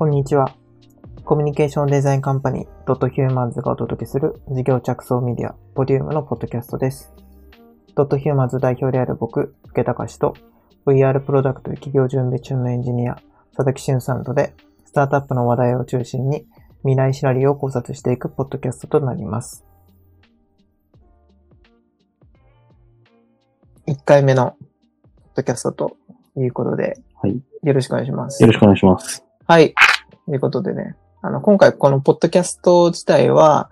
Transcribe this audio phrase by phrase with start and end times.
[0.00, 0.56] こんにちは。
[1.26, 7.12] コミュニケーションデザインカンパニードットヒューマンズがお届けする事業着想メディアボリュームのポッドキャストです。
[7.94, 10.34] ドットヒューマンズ代表である僕、福隆と
[10.86, 13.16] VR プロダクト企業準備中のエンジニア、
[13.54, 14.54] 佐々木俊さんとで
[14.86, 16.46] スタートアップの話題を中心に
[16.80, 19.66] 未来シナリオを考察していくポッドキャストとなります。
[23.86, 25.96] 1回目のポッドキャストと
[26.38, 27.42] いうことで、はい。
[27.64, 28.46] よろしくお願いしますよ。
[28.46, 29.26] ろしくお願いします。
[29.46, 29.74] はい。
[30.30, 33.68] ということでね、あの、今回このポッドキャスト自体は、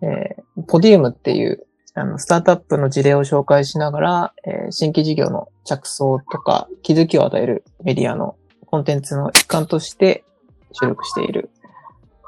[0.00, 10.22] えーポディウムっていう、あの、スタートアップの事例を紹介しながら、えー新規事業の着想とか気づきを与えるメディアのコンテンツの一環として
[10.70, 11.50] 収録している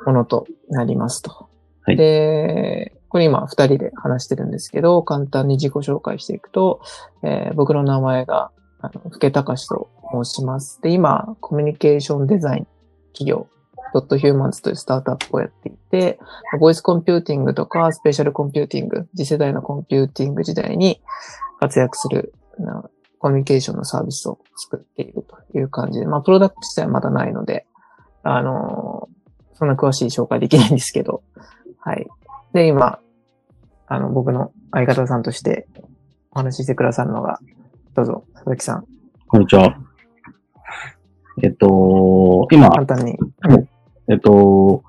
[0.05, 1.49] ものとなりますと。
[1.83, 6.81] はいで、これ今二人で話してるんですけど、簡単に自己紹介していくと、
[7.23, 9.89] えー僕の名前が、あの、福隆と
[10.25, 10.83] 申します。
[10.83, 12.67] で、今、コミュニケーションデザイン
[13.13, 13.47] 企業、
[13.93, 16.19] ドットヒューマンズというスタートアップをやっていて、
[16.59, 21.01] ボイスコンピューティングとかスペーシャルコンピューティング、次世代のコンピューティング時代に
[21.59, 27.67] 活躍するなコミュニケーションのサービスを作っているという感じで、まあ、プロダクト自体はまだないので、
[28.23, 29.21] あのー
[29.61, 31.23] そんな詳しい紹介できないんですけど、
[31.81, 32.07] はい。
[32.55, 32.99] で、今、
[33.87, 35.69] あの、僕の相方さんとして
[36.31, 37.39] お話ししてくださるのが、
[37.95, 38.87] どうぞ、佐々木さん、
[39.29, 39.77] こんにちは。
[41.43, 43.19] えっと、今、簡単に。
[44.11, 44.83] えっと、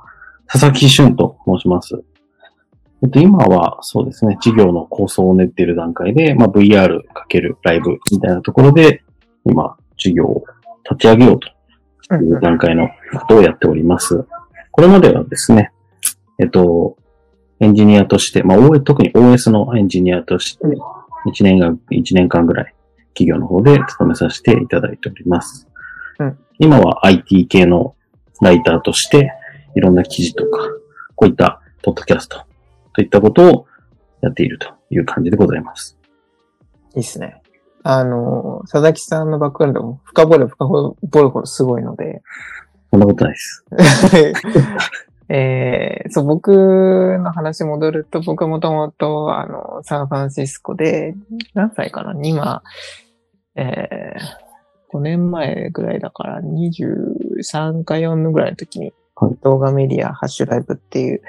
[0.47, 2.03] 佐々木俊と申します。
[3.03, 9.03] えっと、今は、そうですね、事業の構想を練っている段階で、まあ、VR かけるライブみたいなところで、
[9.45, 10.43] 今、事業を
[10.89, 14.25] 立ち上げようという段階のことをやっております。
[14.71, 15.71] これまではですね、
[16.39, 16.97] えっと、
[17.59, 20.65] エンジニアとして、まあ、OS 特に OS のエンジニアとして、
[21.27, 22.73] 1年が、一年間ぐらい、
[23.13, 25.67] 企業の方で勤めさせていただいております。
[26.19, 27.95] うん今は IT 系の
[28.41, 29.31] ライターとして、
[29.75, 30.59] いろんな記事とか、
[31.15, 32.43] こういったポッドキャスト
[32.93, 33.65] といったことを
[34.21, 35.97] やっているという感じでございます。
[36.95, 37.41] いいっすね。
[37.83, 42.21] あの、佐々木さんのバックグラウンドも深掘れ深掘るほどすごいので、
[42.91, 43.65] そんなことないです。
[45.33, 51.15] えーそう、僕の話戻ると、僕もともと、あの、サンフランシスコで、
[51.53, 52.61] 何歳かな今、
[53.55, 54.50] えー
[54.93, 61.21] 5年前ぐらいだから、23か4のぐらいの時にはい、動画メディア、ハッシュライブっていう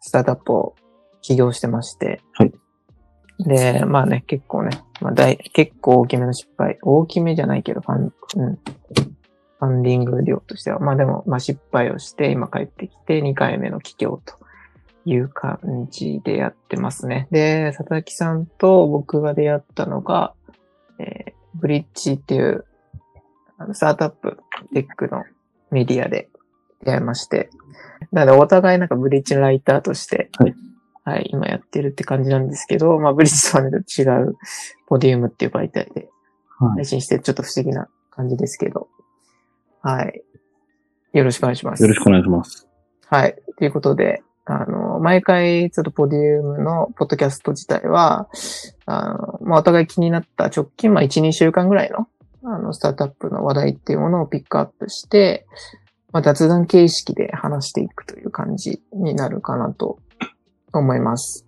[0.00, 0.74] スタートアップを
[1.20, 2.52] 起業してまして、はい。
[3.38, 8.12] で、まあね、結構ね、まあ大、結構大きめの失敗、大きめじゃないけど、ファン、うん、
[8.54, 14.36] ファンディング量としては、まあでも、まあ失敗をして、今帰ってきて2回目の起業と
[15.04, 17.28] いう感じでやってますね。
[17.30, 20.34] で、佐々木さんと僕が出会ったのが、
[20.98, 22.64] えーブリッジっていう、
[23.62, 24.38] あのスタートアップ
[24.74, 25.24] テックの
[25.70, 26.28] メディアで
[26.84, 27.50] 出会いまして、
[28.10, 30.54] なのでお互いなんかブリッジのライターとして、はい
[31.04, 34.36] はい、今やってるって感じなんですけど、まあブリッジとはね、違う
[34.86, 36.08] ポディウムっていう媒体で
[36.58, 38.88] はい配信してちょっと不思議な感じですけど。
[39.80, 40.22] はい。
[41.12, 41.82] よろしくお願いします。
[41.82, 42.68] よろしくお願いします。
[43.06, 43.36] はい。
[43.58, 48.28] ということで、あの、毎回、ちょっとポディウムのポッドキャスト自体は、
[48.86, 52.08] あの、まあ、お互い気になった直近、まあ、1、2週間ぐらいの、
[52.44, 55.46] あの、スタートアップの話題っていうものをピックアップして、
[56.12, 59.98] まあ、雑談形式で話していくという感じになるかなと
[60.72, 61.46] 思います。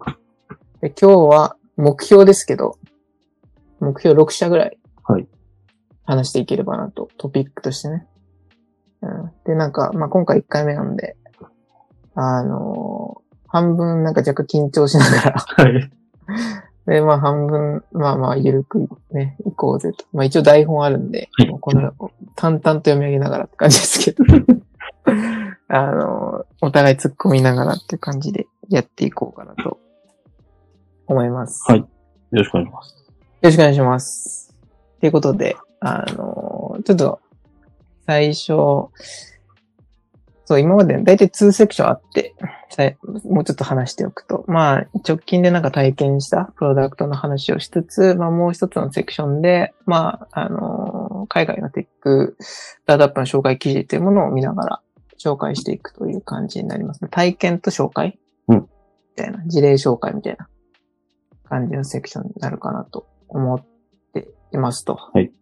[0.81, 2.79] で今日は目標ですけど、
[3.81, 5.29] 目標6社ぐらいはい。
[6.07, 8.07] 話していければなと、トピックとしてね。
[9.03, 11.17] うん、で、なんか、まあ、今回1回目なんで、
[12.15, 13.25] あのー
[13.55, 15.91] 半分なんか若干緊張しながら、はい。
[16.87, 20.05] で、まあ半分、まあまあゆるくね、行こうぜと。
[20.13, 21.93] まあ一応台本あるんで、はいこの、
[22.37, 24.25] 淡々と読み上げながらって感じですけど、
[25.69, 29.79] あのーお互い突っ込みながらって感じでやっていこうかなと
[31.07, 31.63] 思います。
[31.71, 31.87] はいよ
[32.33, 32.95] ろしくお願いします。
[32.95, 33.01] よ
[33.43, 34.55] ろしくお願いします。
[35.01, 37.21] ということで、あのーちょっと、
[38.07, 38.91] 最初、そ
[40.57, 42.35] う、今までだいたい2セクションあって、
[43.25, 54.81] もうちょっと話しておくと、まあ、直近でなんか体験したプロダクトの話をしつつ、まあもう一つのセクションで、まあ、あのー海外のテック、スタートアップの紹介記事というものを見ながら
[55.19, 57.09] 紹介していくという感じになりますね。
[57.11, 58.19] 体験と紹介
[58.49, 58.69] うんみ
[59.17, 60.49] たいな、事例紹介みたいな
[61.45, 63.65] 感じのセクションになるかなと思っ
[64.13, 64.97] ていますと。
[64.97, 65.33] はい。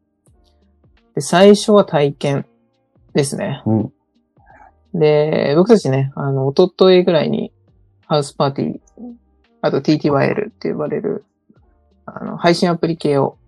[1.14, 2.46] で、最初は体験
[3.14, 3.62] ですね。
[3.66, 3.92] うん。
[4.94, 7.52] で、僕たちね、あの、一昨日ぐらいに、
[8.06, 8.80] ハウスパーティー、
[9.62, 11.24] あと TTYL って呼ばれる、
[12.06, 13.38] あの、配信アプリ系を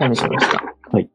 [0.00, 0.74] 試しました。
[0.90, 1.08] はい。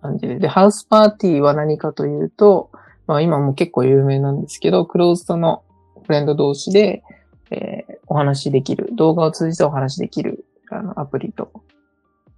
[0.00, 0.38] 感じで。
[0.38, 5.64] で、ハウスパーティーは何かというと、ままあ今も結構有名なんですけど、クローズドの
[6.06, 7.02] フレンド同士で、
[7.50, 11.50] えーお話しできる、動画を通じてお話しできるあのアプリと、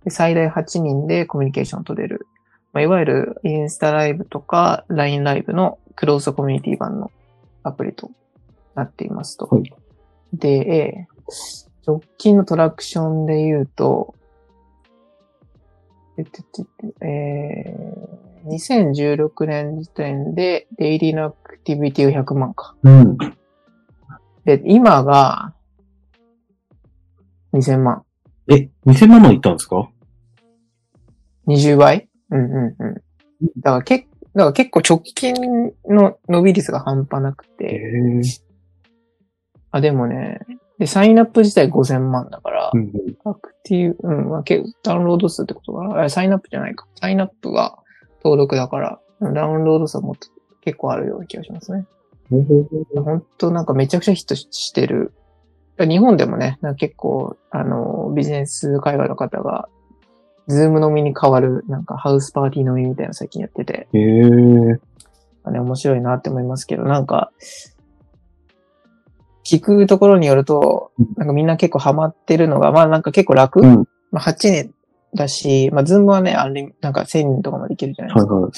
[0.05, 2.29] で最大8人でコミュニケーションを取れる、
[2.73, 7.11] まあ、いわゆるインスタライブとか LINE ライブのクローズドコミュニティ版の
[7.63, 8.11] アプリと
[8.75, 9.47] なっていますと。
[9.47, 9.73] はい
[10.33, 11.15] で、えー
[11.87, 14.15] 直近のトラクションで言うと、
[16.17, 22.75] えー2016年時点でデイリーのアクティビティが100万か。
[22.83, 23.17] うん。
[24.45, 25.55] で、今が
[27.55, 28.05] 2000万。
[28.49, 29.89] え、2000万もいったんですか
[31.47, 32.09] ？20倍？
[32.31, 32.95] うんうんうん。
[33.61, 35.35] だからけ、だから結構直近
[35.89, 38.21] の伸び率が半端なくえて、え
[39.71, 40.41] あ、でもね、
[40.79, 42.93] で、サインアップ自体5000万だから、うん
[43.25, 46.87] アクティブ、うん、まあ、けダウンロード数ってことかなあサインアップじゃないか。
[47.01, 47.79] サインアップが
[48.23, 50.29] 登録だから、ダウンロード数はもっと
[50.61, 51.87] 結構あるような気がしますね。
[52.31, 53.03] うん。
[53.03, 55.13] 本当なんかめちゃくちゃヒットしてる。
[55.79, 59.69] 日本でもね、なんか結構、あの、ビジネス界隈の方が、
[60.49, 67.31] ズーム飲みに変わる、なんかハウスパーティー飲みみたいなの最近やってて、ええね、面白いなって思いますけど、なんか、
[69.45, 73.89] 聞くところによるとうん、なんかみんな結構ハマってるのが、まあなんか結構楽、うん。
[74.11, 74.75] まあ8人
[75.15, 78.35] だし、まあズームはね、あれ、なんか1000人とかまでいけるじゃないですか。
[78.35, 78.53] はいはい。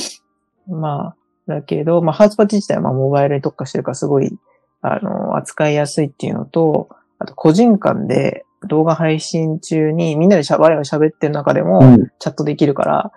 [0.68, 1.16] まあ、
[1.46, 4.36] だけど、まあ、ハウスパーティー自体はまあモバイルに特化してるからすごい、
[4.82, 6.88] あの、扱いやすいっていうのと、
[7.18, 12.10] あと個人間で動画配信中にみんなでしゃばれを喋ってる中でもうん。
[12.18, 13.12] チャットできるから、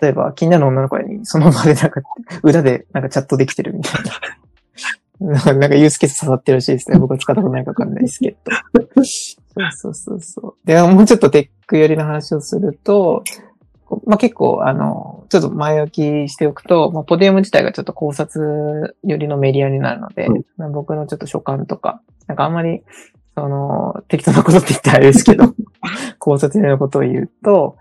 [0.00, 2.00] 例えば気になる女の子にその場でなんか
[2.42, 4.12] 裏でなんかチャットできてるみたいな。
[5.54, 6.98] なんかユースケース刺さってるらしいですね。
[6.98, 8.52] 僕は使ったことないかわかんないですけど。
[8.94, 10.66] そうそうそうそう。
[10.66, 13.22] で、もうちょっとテック寄りの話をすると、
[13.86, 22.82] こまあ、結構、あの、ちょっと前置きしておくと、まあ、ポディウム自体がちょっと考察寄りのメディアになるので、うんまあ僕のちょっと所感とか、なんかあんまり、
[23.34, 25.54] その、適当なことって言ったらあれですけど、
[26.18, 27.76] 考察のことを言うと、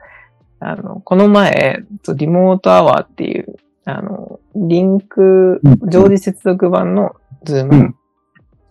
[0.59, 7.95] あの、この前、とリモートアワーっていう、あの、リンクうん、常時接続版のズーム、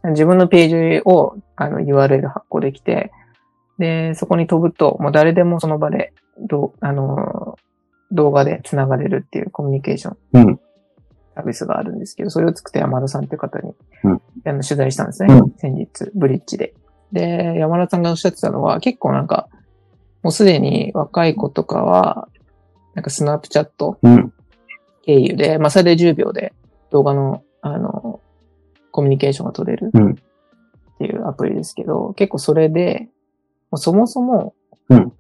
[0.05, 0.11] うん。
[0.11, 3.12] 自分のページを、あの、URL 発行できて、
[3.79, 7.56] で、そこに飛ぶと、もう誰でもその場で、どう、あの、
[8.11, 10.17] 動画で繋がれるっていうコミュニケーション。
[10.34, 10.61] うん。
[11.34, 13.75] サービスがあるんですけど、それを作った山田さんっていう方に、
[14.05, 14.23] うん。
[14.44, 15.52] あの取材したんですね、うん。
[15.56, 16.75] 先日、ブリッジで。
[17.12, 19.49] で、山田さんがおっしゃってたのは、結構なんか、
[20.23, 22.29] もうすでに若い子とかは、
[22.94, 24.32] なんかスナップチャットうん。
[25.05, 26.52] 経由で、まあ、最大10秒で
[26.90, 28.20] 動画の、あの、
[28.93, 30.12] コミュニケーションが取れるうん。
[30.12, 30.14] っ
[30.99, 33.08] ていうアプリですけど、結構それで、
[33.70, 34.55] もうそもそも
[34.88, 35.12] うん、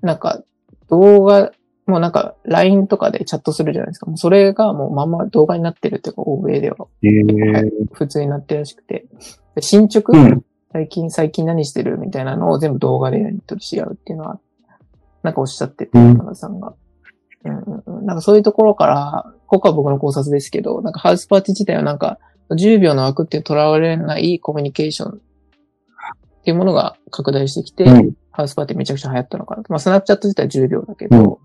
[0.00, 0.42] なんか
[0.88, 1.52] 動画、
[1.86, 4.06] もうなんか LINE とかでチャットするじゃないですか。
[4.06, 9.06] もうそれがもうまんま動画になってるっていうか、欧米ではええ普通になってるらしくて。
[9.54, 10.44] で進捗、うん。
[10.72, 14.40] 最近、最近何してるみたいなのを全部動画でやり取りし合うっていうのは、
[15.22, 16.74] なんかおっしゃってて、うん山田さんが。
[17.44, 22.18] うんうんうん、なんかそういうところから、ここは僕の考察ですけど、なんかハウスパーティー自体はなんか、
[22.50, 25.14] 10秒の枠っていうとらわれないコミュニケーションっ
[26.44, 28.12] ていうものが拡大してきて、うん。
[28.30, 29.70] ハウスパーティーめちゃくちゃ流行ったのかなと。
[29.70, 31.40] まあ、スナップチャット自体は10秒だけど、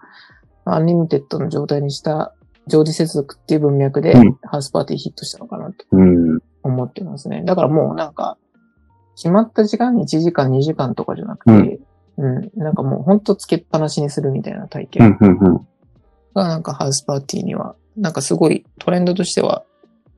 [0.74, 2.34] アンリミテッドの状態にした
[2.68, 6.40] 常時接続っていう文脈で、うんハウスパーティーヒットしたのかなとうん。
[6.64, 7.44] 思ってますね。
[7.45, 8.38] だからもうなんか、
[9.16, 11.80] 決まった時間に1時間2時間とかじゃなくて、
[12.18, 15.18] うん、なんかもうほんとつけっぱなしにするみたいな体う験。
[16.33, 19.64] がなんかハウスパーティーには、なんかすごいトレンドとしては、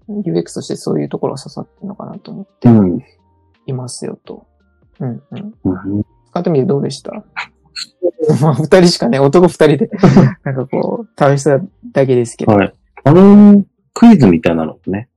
[0.09, 2.99] UX としてそういうところが刺さってるのかなと思ってうん。
[3.67, 4.45] いますよと。
[4.99, 5.53] うんうん。
[5.65, 6.03] うん。
[6.31, 7.11] 使ってみてどうでした？
[8.41, 9.89] ま あ二人しかね、男二人で、
[10.43, 11.59] なんかこう、試した
[11.91, 12.53] だけですけど。
[12.53, 12.73] はい。
[13.03, 15.09] あの、クイズみたいなのね、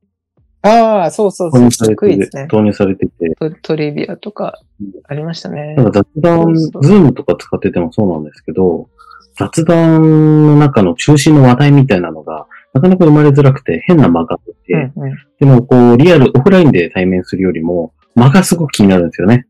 [0.63, 2.43] ああ、そうそうそう導入されてて、クイズね。
[2.45, 4.61] 導入されてて、トトリビアとか
[5.09, 5.75] ありましたね。
[5.75, 8.89] なんか雑談、ズームとか使っててもそうなんですけど、
[9.37, 10.03] 雑談
[10.47, 15.17] の中の中心の話題みたいなのが、なかなか生まれづらくて変な間があって、うんうん。
[15.41, 19.47] でもこう、リアル、オフラインで対面するよりも、間がすごく気になるんですよね。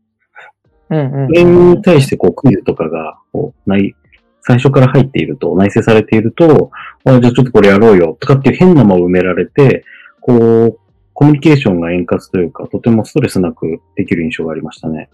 [0.93, 1.27] うんうん。
[1.27, 3.95] それに対してこう、クイズとかが、こう、ない、
[4.41, 6.71] 最初から入っていると、内製されていると、
[7.05, 9.83] あじゃあちょっとこれやろうよ、とかっていう変な間を埋められて、
[10.21, 10.77] こう、
[11.13, 15.09] コミュニケーションが円滑というか、とてもストレスなくできる印象がありましたね。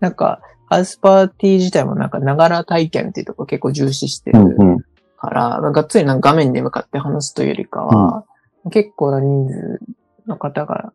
[0.00, 4.78] なんか、ハウスパーティー自体もなんか、ながら体験っていうところ結構重視してるうんうん。
[5.16, 8.24] から、がっつりなんか画面に向かって話すというよりかは、
[8.70, 9.80] 結構な人数
[10.26, 10.92] の方が、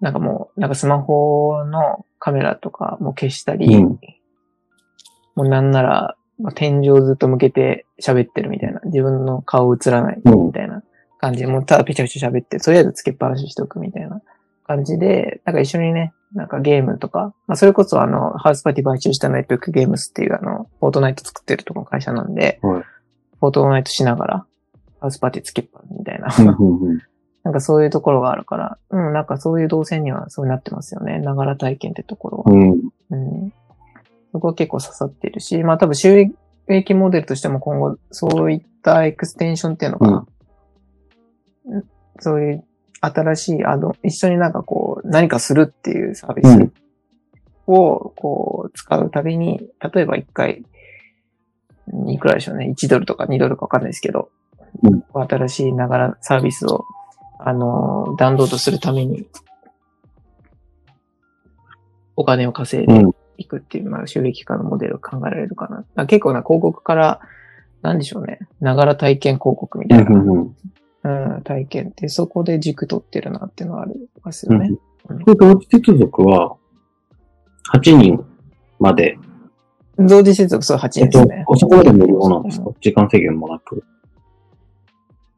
[0.00, 3.98] なんかもう、なんかスマホのカメラとかも消したり、うん。
[5.34, 10.82] もうなんなら、まあ天井ずっと向けて喋ってるみたいな、自分の顔映らないみたいな
[11.20, 14.20] 感じで、もうただペチャペチャ喋って、とりあえずつけっぱなしにしておくみたいな
[14.66, 22.82] 感じで、なんか一緒にね、なんかゲームとか、まあそれこそあの、ハウスパーティー買収したのエピックゲームスっていうあの、フォートナイト作ってるとこの会社なんで、はい。
[22.82, 24.46] フォートナイトしながら、
[25.00, 27.02] ハウスパーティーつけっぱみたいな、うんうんうん。
[27.44, 31.18] なんかそういうところがあるから、うん、なんかそういう動線にはそうなってますよね。
[31.20, 32.52] ながら体験ってところは。
[32.52, 32.70] うん。
[33.10, 33.16] う
[33.46, 33.52] ん。
[34.32, 36.26] そこは結構刺さってるし、まあ多分収
[36.68, 40.26] 益モデルとしても今後そういったエクステンションっていうのかな。
[41.66, 41.84] うん
[42.20, 42.64] そういう
[43.00, 46.72] 新しいアド、一緒になんかこう何かするっていうサービスうん
[47.68, 49.60] をこう使うたびに、
[49.94, 50.64] 例えば1回、
[52.08, 52.74] いくらでしょうね。
[52.76, 54.30] 1ドルとか2ドルかわかんないですけど、
[54.82, 56.84] うん新しいながらサービスを、
[57.38, 59.26] あの、ダウンロードするために、
[62.16, 63.12] お金を稼いでうん。
[63.36, 65.84] いくっていう、まあ、収益化のモデルを考えられるかな。
[65.94, 67.20] あ結構な広告から、
[67.82, 68.40] なんでしょうね。
[68.60, 74.72] ながら体験広告みたいな、うんうんうん、体験って、そこで軸取ってるなっていうのはありますよね。
[75.08, 75.24] うん。
[75.36, 76.56] 同時接続は、
[77.72, 78.24] 8人
[78.80, 79.16] まで、
[79.96, 82.70] 同時接続、そう、8えっと人ですね。、そこまで無料なんですか？
[82.80, 83.84] 時間制限もなく。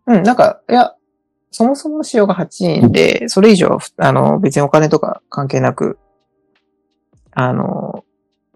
[0.07, 0.95] うん、なんか、いや、
[1.51, 2.47] そもそもの仕様が8
[2.81, 5.99] 人で、それ以上あの、別にお金とか関係なく、
[7.33, 8.05] あの、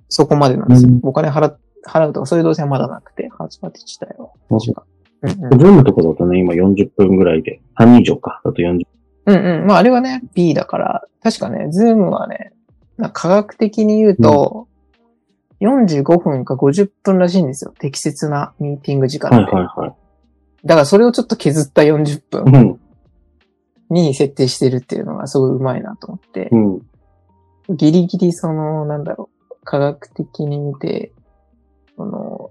[0.08, 0.90] そこまでなんですよ。
[0.90, 4.30] うんお金払っ払うとか、そういう動線はまだなくて、ハウスパーティー自体は。
[4.50, 8.86] うんうんズームとかだとね、今40分ぐらいで、3人以上か、だと40
[9.26, 9.66] うんうん。
[9.66, 12.52] まあ、あれはね、B だから、確かね、ズームはね、
[13.14, 14.68] 科学的に言うと、
[15.62, 17.72] 45分か50分らしいんですよ。
[17.78, 19.50] 適切なミーティング時間って。
[19.50, 19.94] はいはいはい。
[20.66, 22.80] だからそれをちょっと削った40分うん。
[23.90, 27.76] に設定してるっていうのがすごいうまいなと思ってう、ん。
[27.76, 31.12] ギリギリその、なんだろう、科学的に見て、
[31.96, 32.50] その、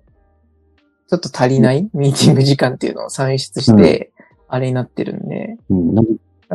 [1.10, 4.12] ちょっと足りないミーティング時間っていうのを算出して、
[4.48, 5.96] あれになってるんで、うん。
[5.96, 6.06] なん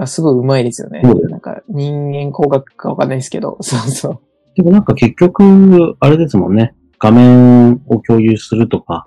[0.07, 1.03] すごいうまいですよね。
[1.03, 4.21] なんか人間工学かわかんないですけど、 そうそう。
[4.55, 6.75] でもなんか結局、あれですもんね。
[6.99, 9.07] 画面を共有するとか、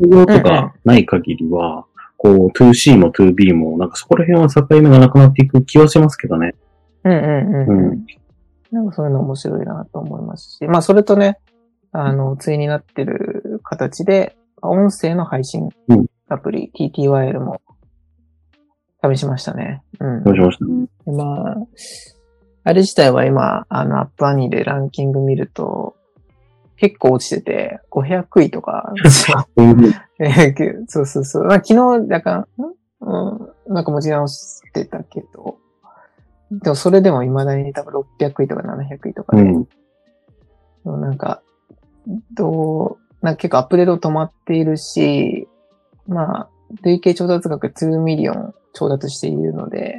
[0.00, 1.86] とかない限りは、
[2.22, 6.54] こう、2C も 2B も、なんかそこら辺は境目がなくなっていく気はしますけどね。
[7.04, 7.68] うんうんうん。
[7.68, 8.06] ううんん、
[8.70, 11.38] なんかそういうの面白いなと思いますし、まあそれとね、
[11.92, 17.62] あの、対になってる形で、音声の配信うんアプリ、TTYL も
[19.02, 19.82] 試しましたね。
[19.98, 20.22] うん。
[20.22, 21.56] どうしましたでまあ、
[22.64, 25.96] あれ自体は今、あの、アップアニでランキング見ると、
[26.80, 28.94] 結構落ちてて、500位とか、
[30.88, 31.44] そうそうそう。
[31.44, 32.70] まあ、昨日、だから、ん
[33.02, 35.58] うん、なんか持ち直してたけど、
[36.50, 41.00] でもそれでも未だに多分600位とか700位とかで、うん。
[41.02, 41.42] なんか、
[42.32, 45.46] どう、なんか結構アップデート止まっているし、
[46.08, 46.48] まあ、
[46.82, 49.98] 累計調達額2ミリオン調達しているので、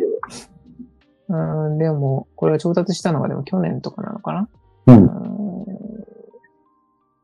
[1.30, 1.36] う
[1.70, 4.50] ん、でも、これは調達したのがでも去年とかなのかな
[4.88, 4.92] う。
[4.94, 5.51] うんん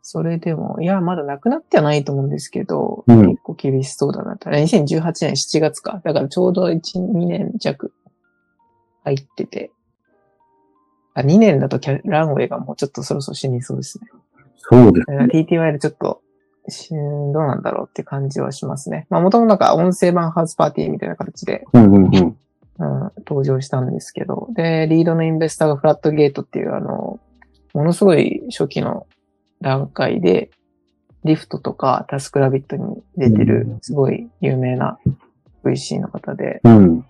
[0.10, 4.50] それでも、いや、まだなくなってはないと思うんですけど、うん結構厳しそうだなと。
[4.50, 6.00] 2018年7月か。
[6.06, 7.92] だからちょうど1、2年弱
[9.04, 9.70] 入ってて。
[11.14, 14.08] あ、2年だとキャランウェイがもうちょっとそろそろ死にそうですね。
[14.56, 16.22] そうですだから TTY でちょっと、
[16.70, 19.08] しんどうなんだろうって感じはしますね。
[19.10, 22.38] まあ、もともとなんか音声版ハウスパーティーみたいな形で、うんうんうん。
[22.80, 27.20] うん、登場したんですけど、で、リードのインベスターがフラットゲートっていうあの、
[27.74, 29.06] ものすごい初期の
[29.62, 30.52] 段階で、
[31.24, 34.98] リフトとかタスクラビットに出てるうん、すごい有名な
[35.64, 37.06] VC の方で、うん。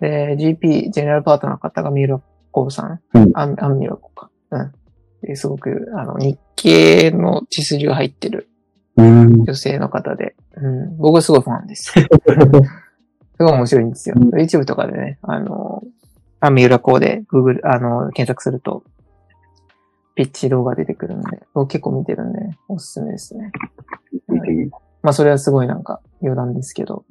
[0.00, 2.20] で、GP、ジェネラルパートナーの方がミューラ
[2.50, 4.30] コブさん、うんアンミラコか。
[4.50, 4.72] うん。
[5.22, 8.48] ですごく、あの、日系の血筋が入ってる
[8.96, 9.44] うん。
[9.44, 11.92] 女性の方で、うん、僕はすごいファンです。
[11.92, 12.06] す
[13.38, 14.16] ごい面白いんですよ。
[14.18, 15.82] うん YouTube とかでね、あの、
[16.40, 18.82] アミューラコーで Google、あの、検索すると、
[20.14, 22.38] ピッチ動画出てくるんで、僕結構見てるんで、
[22.68, 23.50] おすすめですね。
[25.02, 27.04] まあそれはすごいなんか余談ですけど、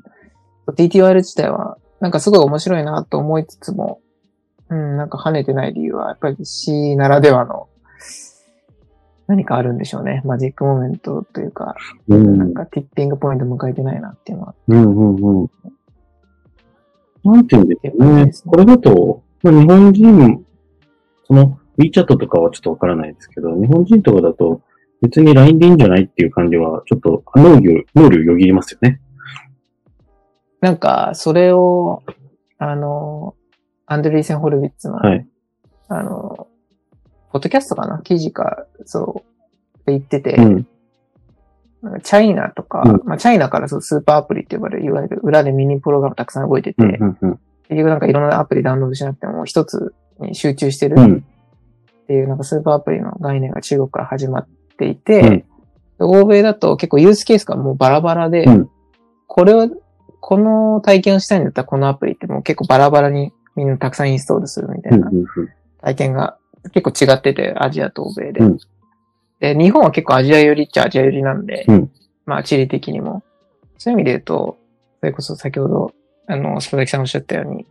[0.67, 4.01] TTYL 自体はなんかすごい面白いなと思いつつも、
[4.70, 7.67] うん、なんか跳ねてない理由はやっぱり C ならではの
[9.27, 10.22] 何かあるんでしょうね。
[10.25, 11.75] マジックモメントというか、
[12.10, 14.55] うんなんかティッピングポイント迎えてないなっていうのは。
[14.67, 15.50] うんうんうん。
[17.24, 18.25] なんていうんですかって感じね。
[18.25, 20.46] ねこれだと、まあ、日本人、
[21.27, 24.62] その WeChat とかはちょっとわからないですけど、日本人とかだと
[25.02, 29.02] 別に LINE でいいんじゃないっていう感じは、ちょっと脳裏、脳裏よぎりますよね。
[30.60, 32.04] なんか、それを、
[32.60, 33.36] あの、
[33.88, 35.28] アンドリーセン・ホルビッツの、はい。
[35.88, 36.48] あの、
[37.32, 38.00] ポッドキャストかな？
[38.00, 39.24] 記事か、そ
[39.78, 40.68] う、って言ってて、うん。
[41.82, 47.40] なんかチャイナとか、うんまあチャイナからそうスーパーアプリって呼ばれる、いわゆる裏でミニプログラムたくさん動いてて、うんうんうん。
[47.70, 51.24] 結局なんかいろんなアプリダウンロードしなくても一つに集中してる
[52.12, 52.18] っうん。
[52.18, 55.46] ていうなんかスーパーアプリの概念が中国から始まっていて、
[56.00, 58.70] 欧米だと結構ユースケースがもうバラバラで、うん
[59.34, 59.70] これを、
[60.20, 65.50] この体験をしたいんだったらこのアプリってもう結構バラバラにみんなたくさんインストールするみたいなうんうんうん。
[65.82, 66.38] 体験が
[66.74, 68.41] 結構違ってて、アジアと欧米で。
[68.41, 68.58] うん
[69.39, 71.91] で、日本は結構アジア寄りっちゃアジア寄りなんで、うん
[72.25, 73.24] まあ地理的にも。
[73.77, 74.58] そういう意味で言うと、
[75.00, 75.94] それこそ先ほど、
[76.27, 77.65] あの、佐々木さんおっしゃったように、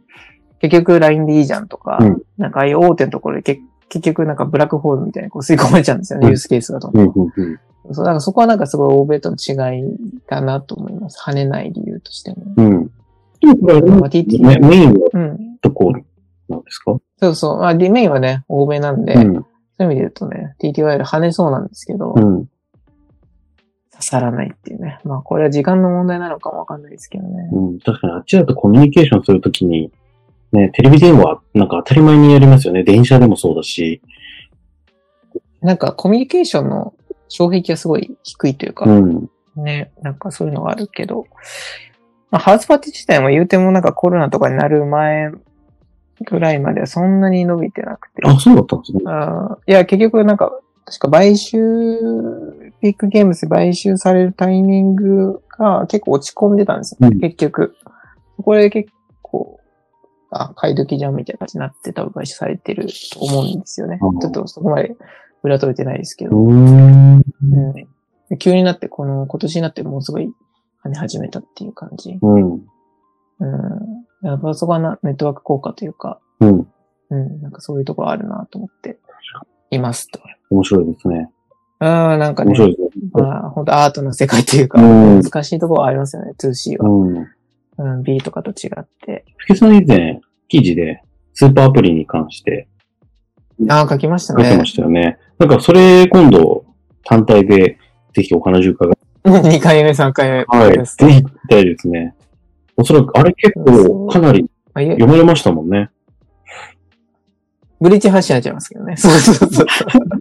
[0.60, 6.90] 結局 LINE でいいじゃんとか、うんなんかああいう大手のところでけ結局なんかブラックホールみたいにこう吸い込まれちゃうんですよね、うんユースケースがと。
[6.94, 7.92] うんうんうん。
[7.92, 9.84] そう、だからそこはなんかすごい欧米との違い
[10.28, 11.20] だなと思います。
[11.22, 12.36] 跳ねない理由としても。
[12.56, 12.90] うん。
[13.42, 15.56] まあ TT メメインはうん。
[15.60, 15.92] どこ
[16.48, 16.96] なんですか？
[17.18, 17.58] そうそう。
[17.58, 19.34] まあ、リメインはね、欧米なんで、うん。
[19.34, 19.40] そ
[19.80, 22.46] ういう意味で言うとね、TTYL 跳ねそうなんですけど、うん。
[23.92, 25.00] 刺さらないっていうね。
[25.04, 27.48] まあ、これは時間の問題なのかもわかんないですけどね。
[27.52, 27.78] うん。
[27.80, 29.90] 確かにあっちだとコミュニケーションするときに、
[30.52, 32.82] ね、テレビ電話、なんか当たり前にやりますよね。
[32.82, 34.02] 電車でもそうだし。
[35.60, 36.94] なんか、コミュニケーションの
[37.28, 39.30] 障壁がすごい低いというか、うん。
[39.56, 41.26] ね、なんかそういうのがあるけど、
[42.30, 45.32] まあ、ハウスパーティー自体も言うてもなんかコロナとかになる前
[46.24, 48.22] ぐらいまではそんなに伸びてなくて。
[48.24, 49.00] あ、そうだったんですね。
[49.06, 50.52] あーいや、結局なんか、
[50.84, 51.58] 確か買収、
[52.80, 57.76] ビッグゲームズで買収されるタイミングが結構落ち込んでたんですよ、ねうん結局。
[58.42, 58.90] これで結
[59.22, 59.59] 構、
[60.30, 63.98] あ、買い時じゃんみたいな感じになって多分買収されてると思うんですよね。
[64.00, 64.96] うんちょっとそこまで
[65.42, 66.36] 裏取れてないですけど。
[66.36, 67.24] うーん。
[68.38, 70.30] 急になって、この今年になってもうすごい
[70.84, 72.18] 跳ね始めたっていう感じ。
[72.20, 72.52] うん。
[72.52, 72.60] うん。
[74.22, 76.68] やっぱそこはなネットワーク効果というか、うん。
[77.10, 78.98] うん、なんかそういうところあるなと思って
[79.70, 80.20] いますと。
[80.50, 81.30] 面白いですね。
[81.80, 83.10] うん、なんかね面、白いですね。
[83.12, 84.84] まあ、本当アートの世界というか、う
[85.18, 86.88] ん難しいところはありますよね、2C は。
[86.88, 87.28] うん。
[87.80, 89.24] うん、B とかと違って。
[89.38, 92.68] 福さん以前、記事で、スーパーアプリに関して
[93.68, 94.66] ああ、書きましたね書いてま。
[94.66, 95.18] したよね。
[95.38, 96.64] なんか、それ、今度、
[97.04, 97.78] 単体で、
[98.14, 100.44] ぜひお話を伺い 2回目、3回目。
[100.46, 100.78] はい。
[100.78, 102.14] ですぜひ聞きたいですね。
[102.76, 105.90] おそらく、あれ結構、かなり読まれましたもんね。
[107.80, 108.96] ブリッジ発信になっちゃいますけどね。
[108.96, 109.66] そうそうそう。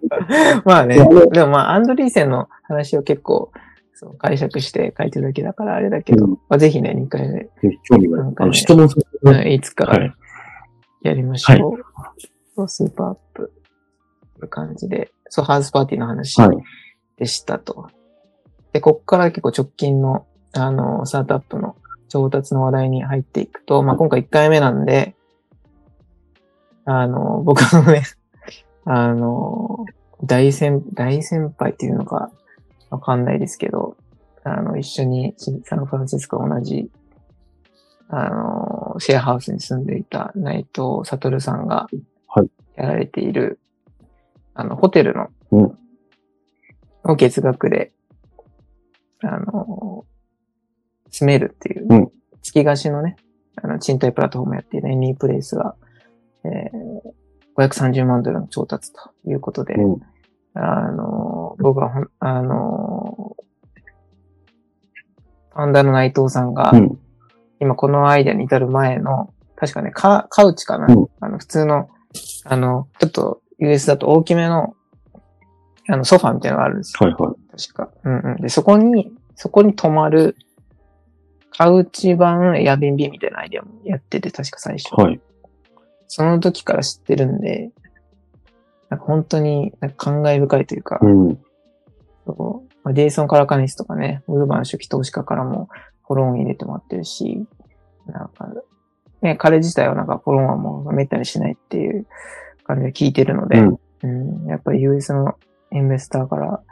[0.64, 0.96] まあね。
[0.96, 3.52] でもまあ、アンドリーセンの話を結構、
[4.02, 7.50] そう解釈して書いてるだけだからあれだけど、うんまあ、ぜひね、2回目、
[7.84, 8.34] 興味がある。
[8.38, 9.60] あの、質問させてください。
[9.60, 10.14] つかはい。
[11.02, 11.84] やりましょう。
[12.56, 13.52] そうスーパーアップ。
[14.38, 16.58] という感じで、そう、ハウスパーティーの話はい。
[17.18, 17.90] でしたと。
[18.72, 21.76] で、こっから結構直近の、あの、スタートアップの
[22.08, 25.14] 調達の話題に入っていくと、まあ、今回1回目なんで、
[26.86, 28.04] あの、僕のね、
[28.86, 29.86] あの、
[30.24, 32.32] 大先、大先輩っていうのか
[32.90, 33.98] わかんないですけど、
[34.44, 36.90] あの、一緒にサンフランシスコ同じ、
[38.10, 41.88] あの、シェアハウスに住んでいた内藤悟さんが
[42.30, 43.60] はい、やられている、
[44.54, 45.78] あの、ホテルの、うん。
[47.04, 47.92] を月額で、
[49.24, 50.06] あの、
[51.10, 52.12] 住めるっていう、うん。
[52.42, 53.16] 月貸しのね、
[53.56, 55.76] あの、賃貸プラットフォームやっているエニープレイスが、
[56.44, 60.02] えー、530万ドルの調達ということで、うん。
[60.54, 63.36] あの、僕はあの、
[65.52, 67.00] ファウンダーの内藤さんが、うん。
[67.60, 71.90] 今このアイデアに至る前の、確かね、カカウチかな、うんあの、普通の、
[72.46, 74.76] あの、ちょっと US だと大きめの、
[75.90, 77.10] あの、ソファーみたいなのがあるんですよ。
[77.10, 77.58] はいはい。
[77.58, 77.92] 確か。
[78.04, 78.42] うんうん。
[78.42, 80.36] で、そこに、そこに泊まる、
[81.52, 84.94] カウチ版 Airbnb みたいなアイデアもやってて、確か最初。
[84.96, 85.20] はい。
[86.08, 87.72] その時から知ってるんで、
[88.90, 91.38] なんか本当になんか感慨深いというか、うん。
[92.26, 95.70] そうまあデイソン・カラカニスとかね、ウーバーの初期投資家からも
[96.08, 97.46] フォローン入れてもらってるし、
[98.08, 98.50] なんか、
[99.22, 102.08] ね、彼自体はなんかフォローンはもうめったにしないっていう
[102.64, 105.36] 感じで聞いてるので、うんうんやっぱり US の
[105.74, 106.64] インベスターから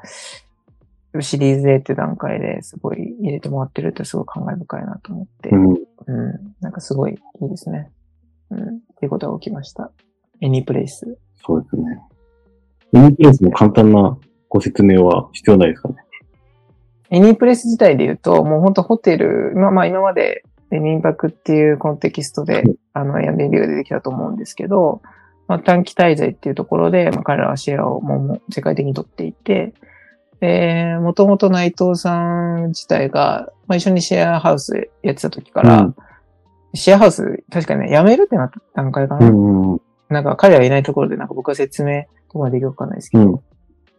[1.21, 5.71] シリーズ A って段階ですごい入れてもらってるってすごい感慨深いなと思って、うん。
[5.71, 7.91] うん、なんかすごいいいですね。
[8.49, 8.63] うん、っ
[8.99, 9.91] ていうことが起きました。
[10.41, 11.17] エニープレイス。
[11.45, 11.99] そうですね。
[12.93, 14.17] エニープレイスの簡単な
[14.49, 15.95] ご説明は必要ないですかね？
[17.09, 25.01] エニープレス自体で言うと、もう本当ホテル、まあまあ今までレミンバクっていうコンテキストでうん、あの、エアビーが出てきたと思うんですけど、
[25.47, 29.73] まあ短期滞在っていうところで、まあ彼らはシェアをもうもう世界的に取っていて、
[30.41, 35.95] で、もともと内藤さん自体が、まあ一緒にシェアハウスやってた時から、うん
[36.73, 39.25] シェアハウス、確かね、辞めるってなった段階かな。
[39.25, 39.81] うんうんうん。
[40.09, 43.39] なんか彼らいないところでなんか僕は説明とかできるかわかんないですけど、うん。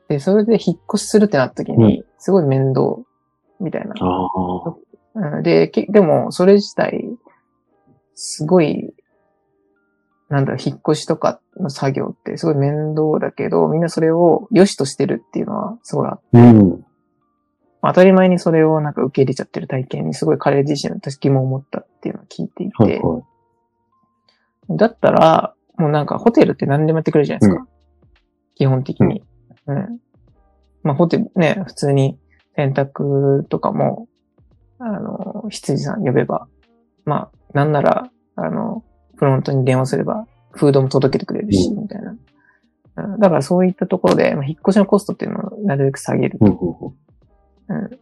[0.09, 2.97] で、それで引っ越しするってなった時に、すごい面倒
[3.61, 3.95] みたいな。
[5.15, 5.43] うん。
[5.43, 7.05] で、けでも、それ自体、
[8.15, 8.95] すごい、
[10.29, 16.85] なんだろう、引っ越しとかの作業ってすごい面倒だけど、みんなそれを良しとしてるっていうのは、すごいあうん。
[17.83, 23.21] 当たり前にそれをなんか受け入れちゃってる体験にすごい彼自身私疑問を持ったっていうのを聞いていて、はいは
[24.71, 24.77] い。
[24.77, 27.67] だったら、もうなんかホテルって何でもやってくれるじゃないですか。
[28.57, 29.23] 基本的に。
[29.67, 30.01] うん。
[30.83, 32.19] まあホテルね、普通に
[32.57, 34.09] 洗濯とかも、
[34.81, 36.49] あの、羊さん呼べば、
[37.05, 38.85] まあ、なんなら、あの、
[39.17, 42.11] フロントに電話すれば、フードも届けてくれるし、うみたいな。
[42.11, 42.19] うん
[43.21, 46.57] だからそういったところで、まあ、引っ越しのコストっていうのをなるべく下げるうんうん
[47.69, 47.99] うん。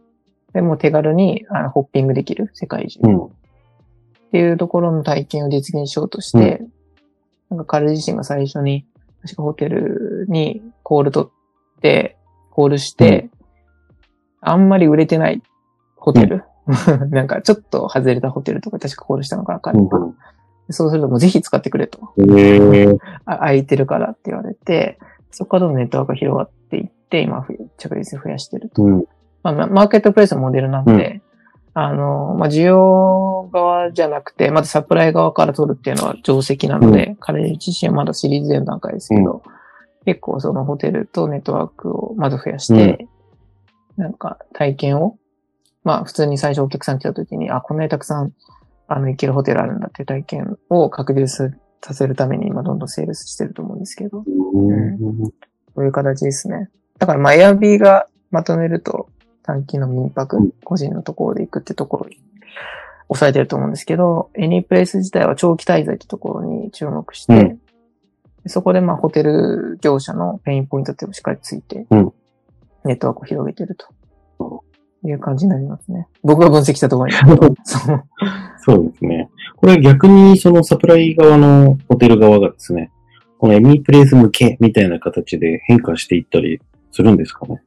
[0.53, 2.99] でもう手軽にあのホッピングできる、世界中。
[2.99, 3.29] っうん。
[4.31, 6.65] ていうところの体験を実現しようとして、
[7.49, 8.85] なんか彼自身が最初に、
[9.21, 12.17] 確かホテルにコール取って、
[12.51, 13.29] コールして、
[14.41, 15.41] あんまり売れてない
[15.95, 16.43] ホテル、
[17.09, 19.99] なんかちょっと外れたホテルとか確かコールしたのかな、彼うんが
[20.69, 22.13] そうするともうぜひ使ってくれと。
[23.25, 24.99] 空いてるからって言われて、
[25.31, 28.83] そこからどんどんネットワークが広がっていって、今ふ着実に増やしてると。
[28.83, 29.05] うん。
[29.43, 31.21] まあ、ママーケットプレイスのモデルなんで、
[31.79, 39.43] あの、まあ、需要側じゃなくて、まずサプライ側から取るっていうのは定石なので、彼自身はまだシリーズ A の段階ですけど、
[40.03, 43.07] 結構そのホテルとネットワークをまず増やして、
[43.95, 45.19] なんか体験を、
[45.83, 48.33] まあ普通に最初お客さん来た時に、あ、こんなにたくさん、
[48.87, 54.97] あの、行けるホテルあるんだって体験を確実させるために今どんどんセールスしてると思うんですけど、うん。
[54.97, 56.71] そういう形ですね。
[56.97, 59.09] だから、まあ、エアビーがまとめると、
[59.47, 62.17] 短期の民泊、うん個人のところで行くってところに
[63.07, 67.61] 抑えてると思うんですけど、エニープレイス自体は長期滞在ってところに注目して、うん
[68.43, 72.13] でそこでまあ、ホテル業者のペインポイントっていうのをしっかりついて、うん
[72.85, 73.87] ネットワークを広げてると
[75.03, 76.07] ういう感じになりますね。
[76.23, 77.13] 僕が分析したところに。
[77.63, 78.03] そう。
[78.59, 79.29] そうですね。
[79.55, 82.91] これ逆にそのサプライ側のホテル側がですね、
[83.37, 86.59] このエミープレイス向けみたいな形で変化していったり
[86.91, 87.61] するんですかね。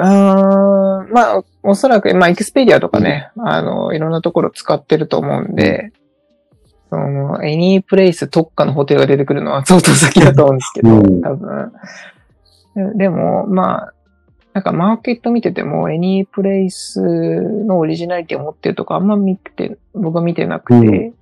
[0.00, 5.92] うーんまあ、おそらく、まあ、エクスペリアとかね、あの、いろんなところ使ってると思うんで、
[6.88, 11.20] その、エニープレイス特化のホテルが出てくるのは相当先だと思うんですけど、うん。
[11.20, 11.72] 多分。
[12.74, 13.94] ででも、まあ、
[14.52, 21.14] なんかマーケット見てても、エニープレイスのオリジナリティを持ってるとかあんま見て、僕は見てなくて、うん。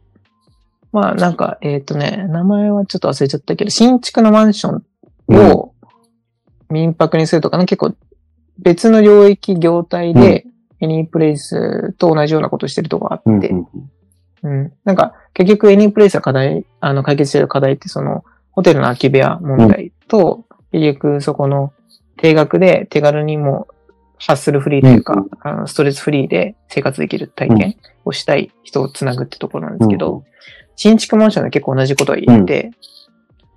[0.92, 5.74] まあなんか、えっ、とね、名前はちょっと忘れちゃったけど、新築のマンションを
[6.70, 7.94] 民泊にするとかね、結構
[8.58, 10.46] 別の領域業態で、
[10.80, 13.52] エニープレイスと同じようなことしてるとこあって、
[14.42, 14.72] うん。
[14.84, 21.72] なんか、結局エニープレイスが課題、あの、解決してる課題って、その、ホテルの空き部屋問題と、結局そこの
[22.16, 23.74] 定額で手軽にもう、
[24.20, 30.24] ハッスルフリーというか、うんあのストレスフリーで生活できる体験をしたい人をつなぐってところなんですけど、うん
[30.80, 32.70] 新築マンションで結構同じことを言って、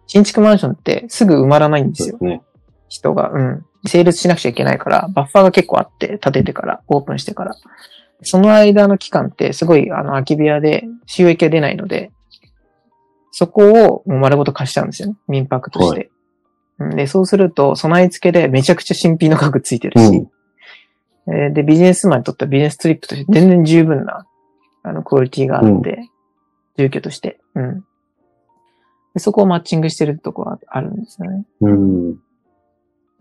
[0.07, 2.17] 新築マンションってすぐ埋まらないんですよ。
[2.89, 3.65] 人が、うん。
[3.85, 7.55] 成立しなくちゃいけないから、バッファーが結構あって、建ててから、オープンしてから。
[8.23, 12.11] その間の期間ってすごい、あの、空き部屋で収益が出ないので、
[13.31, 15.15] そこをもう丸ごと貸しちゃうんですよね。
[15.27, 16.05] 民泊として。
[16.05, 16.11] うん
[16.95, 20.27] で、そうすると、備え付けでめちゃくちゃ新品の家具ついてるし、
[21.27, 24.25] えーで、ビジネスマンにとってはビジネストリップとして全然十分な、
[24.81, 26.09] あの、クオリティがあって、
[26.77, 27.39] 住居として。
[27.53, 27.85] うん。
[29.13, 31.45] でそこをマッチングしてるところはあるんですよね。
[31.61, 32.17] うん。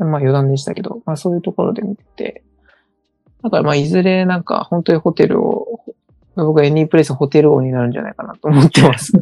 [0.05, 2.43] まあ余談でしたけど、まあそういうところで見てて、
[3.43, 5.81] だからまあいずれなんか本当にホテルを、
[6.37, 9.13] 僕はエニープレイスホテル王になるんじゃないかなと思ってます。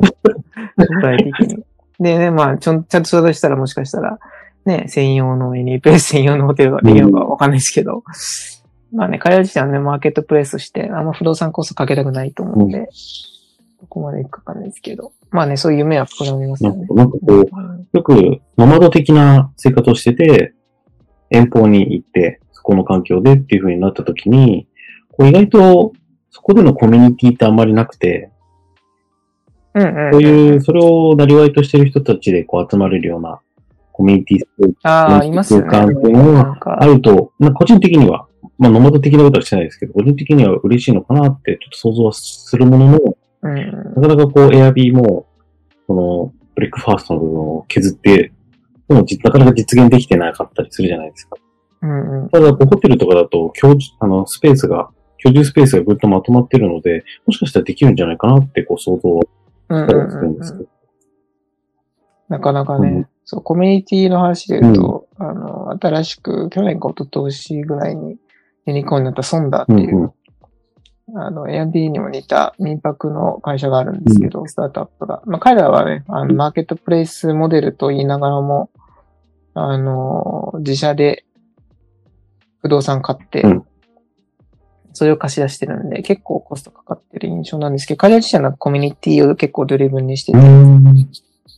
[0.79, 1.65] 将来的に。
[2.01, 4.19] でね、まあちょんちゃんと育したらもしかしたら、
[4.65, 8.05] ね、専用のエニープレイス専用のホテルができるのかわかんないですけど、
[8.93, 12.89] まあね、彼ら自身はね、マーケットプレイスとして、あんま不動産コストかけたくないと思うんで、
[13.81, 16.79] どこまでいくかわかんないですけど、まあね、そういう夢は膨らみますよね。
[16.79, 20.55] なんかなんかこう、うんよくノマド的な生活をしてて、
[21.31, 24.67] 遠方に行って、そこの環境でっていう風になった時に、
[25.11, 25.93] こう意外と
[26.31, 28.31] そこでのコミュニティってあんまりなくて、
[29.75, 30.13] うんうん。
[30.13, 33.41] そういう、それをなりわいとしてる人たちでこう集まれるような
[33.93, 34.39] コミュニティ。
[34.83, 38.27] 空間っていうのがあると、まあ個人的には、
[38.59, 42.99] まあノマド的なことはしてないですけど、個人的には嬉しいのかなってちょっと想像はするものの、
[43.43, 43.73] うん。
[43.97, 45.27] なかなかこう、エアビーも、
[45.87, 48.33] この、ブレックファーストの部分を削って、
[48.89, 51.37] でもじなかなか実現できてなかったりするじゃないですか。
[51.83, 52.29] うんうん。
[52.31, 59.23] ただ、ホテルとかだと、居住、あの、スペースが、居住スペースがぐっとまとまってるので、もしかしたらできるんじゃないかなって、こう、想像は
[59.69, 60.69] うんしたりするんですけど。
[62.29, 68.17] なかなかね、うんそう、コミュニティの話で言うと、あの、新しく、去年か一昨年ぐらいに、
[68.65, 70.13] ユニコーンになったソンダーっていう、うんうん
[71.15, 75.23] あの、Airbnb にも似た民泊の会社があるんですけど、スタートアップが。
[75.25, 78.71] まあ、彼らはね、あの、マーケットプレイスモデルと言いながらも、
[79.65, 81.25] あの、自社で
[82.63, 83.65] 不動産買って、うん
[84.99, 90.87] それを貸し出してるんで、結構コストかかってる印象なんですけど、彼ら自身はなんかコミュニティを結構ドリブンにしてて、うん。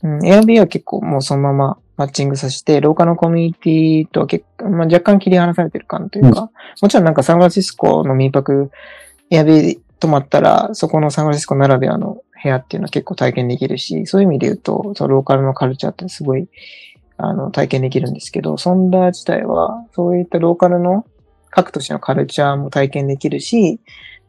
[0.02, 6.50] うん、Airbnb は結構もうそのままマッチングさせて、廊下のコミュニティとは結構、まあ、若干切り離されてる感というか、
[6.82, 8.70] もちろんなんかサンフランシスコの民泊、
[9.30, 16.48] Airbnb 泊まったら、そこのサンフランシスコならではの部屋っていうのは結構体験できるし、そういう意味で言うと、そのローカルのカルチャーってすごい、
[17.22, 21.04] あの、体験できるんですけど、ソンダー自体は、そういったローカルの
[21.50, 23.80] 各都市のカルチャーも体験できるし、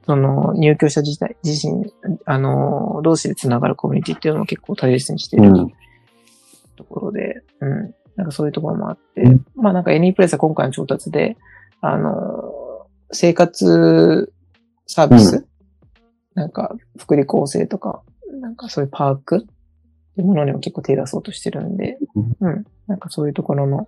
[0.05, 1.93] その入居者自体、自身、
[2.25, 5.73] あの、同士で繋がるコミュニティっていうのも結構大切にしてるうん。
[6.75, 7.95] ところで、うん。
[8.15, 11.37] なんかそういうところもあって、うんまあなんかエニープレスは今回の調達で、
[11.81, 14.33] あの、生活
[14.87, 15.47] サービス、う
[16.33, 18.01] なんか福利厚生とか、
[18.41, 19.39] なんかそういうパークっ
[20.15, 22.65] ていうものにも結構手出そうとしてるんで、うん。
[22.87, 23.87] なんかそういうところの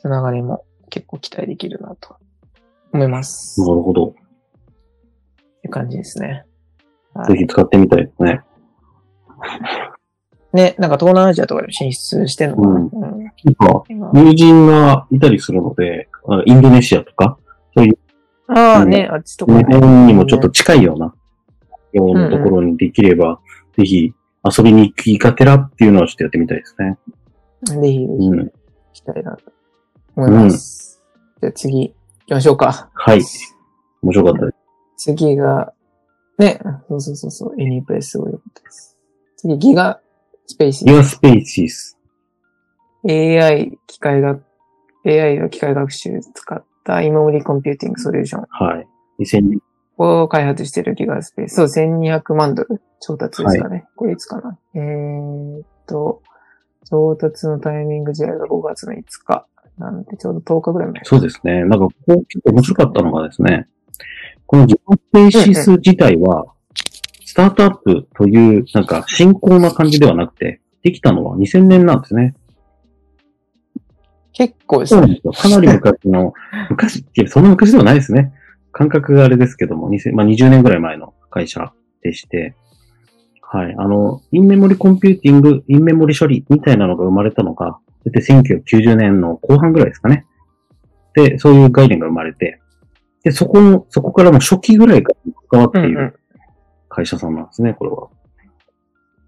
[0.00, 2.16] つながりも結構期待できるなと
[2.92, 3.60] 思います。
[3.60, 4.06] なるほど。
[4.08, 4.14] っ
[5.62, 6.44] て感じですね。
[7.14, 8.40] はい、ぜひ使ってみたいですね。
[10.52, 16.08] ね、なんか東南アジアとかでも進出してんのかな、うんうんなんか、今友人がいたりするので、
[16.44, 17.38] インドネシアとか、
[18.48, 21.14] ああね、あっちとか、日本にもちょっと近いような、
[21.92, 23.40] ようなところにできれば、
[23.78, 24.12] ぜひ
[24.44, 26.98] 遊びに行きがてらっていうのはちょっとやってみたいですね。
[27.62, 28.38] ぜひぜひうん。
[28.38, 28.52] 行
[28.92, 29.52] きたいなと
[30.16, 31.02] 思います。
[31.40, 31.94] じゃあ次行
[32.26, 32.90] きましょうか。
[32.94, 33.22] はい。
[34.02, 34.52] 面白かったで
[34.96, 35.10] す。
[35.10, 35.72] 次が、
[36.38, 38.98] ね、そうそうそうそう、 Anyplace すごい良かったです。
[39.36, 41.98] 次、 GigaSpaces GigaSpaces。
[43.08, 44.44] AI 機械学、
[45.04, 48.86] AI の機械学習使ったインメモリコンピューティングソリューションはい。
[49.20, 49.58] 2000
[49.98, 51.56] を開発してるギガスペース。
[51.56, 53.86] そう、1200万ドル調達ですかね。
[53.96, 54.58] これいつかな。
[54.74, 56.22] えーっと、
[56.92, 59.46] 調達のタイミング自体が5月の5日。
[59.78, 61.00] なんで、ちょうど10日ぐらい前。
[61.04, 61.64] そうですね。
[61.64, 63.66] なんか、こう、結構面白かったのがですね、
[64.44, 66.44] このギガスペーシス自体は、
[67.24, 72.34] スタートアップという、なんか、進行な感じではなくて、できたのは2000年なんですね。
[74.34, 75.00] 結構ですね。
[75.00, 75.32] そうなんですよ。
[75.32, 76.34] かなり昔の、
[76.68, 78.34] 昔って、そんな昔ではないですね。
[78.70, 82.54] 感覚があれですけども、2000まあ、20年ぐらい前の会社でして、
[83.54, 83.74] はい。
[83.76, 90.24] あの、インメモリコンピューティング、インメモリ処理みたいなのが生まれたのが、大体1990年の後半ぐらいですかね。
[91.12, 92.62] で、そういう概念が生まれて、
[93.22, 96.18] で、そこの、そこからもう初期ぐらいから関わっていうんうんる
[96.88, 98.08] 会社さんなんですね、これは。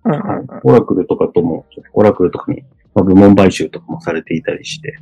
[0.05, 0.61] うんはい。
[0.65, 2.63] オラクルとかとも、オラクルとかに、
[2.95, 4.97] まあ部門買収とかもされていたりして、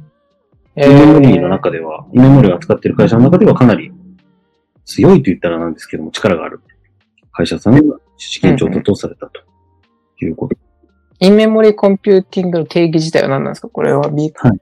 [0.75, 3.93] えインメモリーの中では、インメモリーを扱っている会社の中ではかなり
[4.85, 6.61] 強いと言ったらなんですけども、力がある
[7.31, 9.43] 会社さんが資金調達をされたと
[10.25, 10.57] いうこと。
[11.21, 13.69] インメモリコンピューティングの定義自体は何なんですか？
[13.69, 14.61] これは B、はい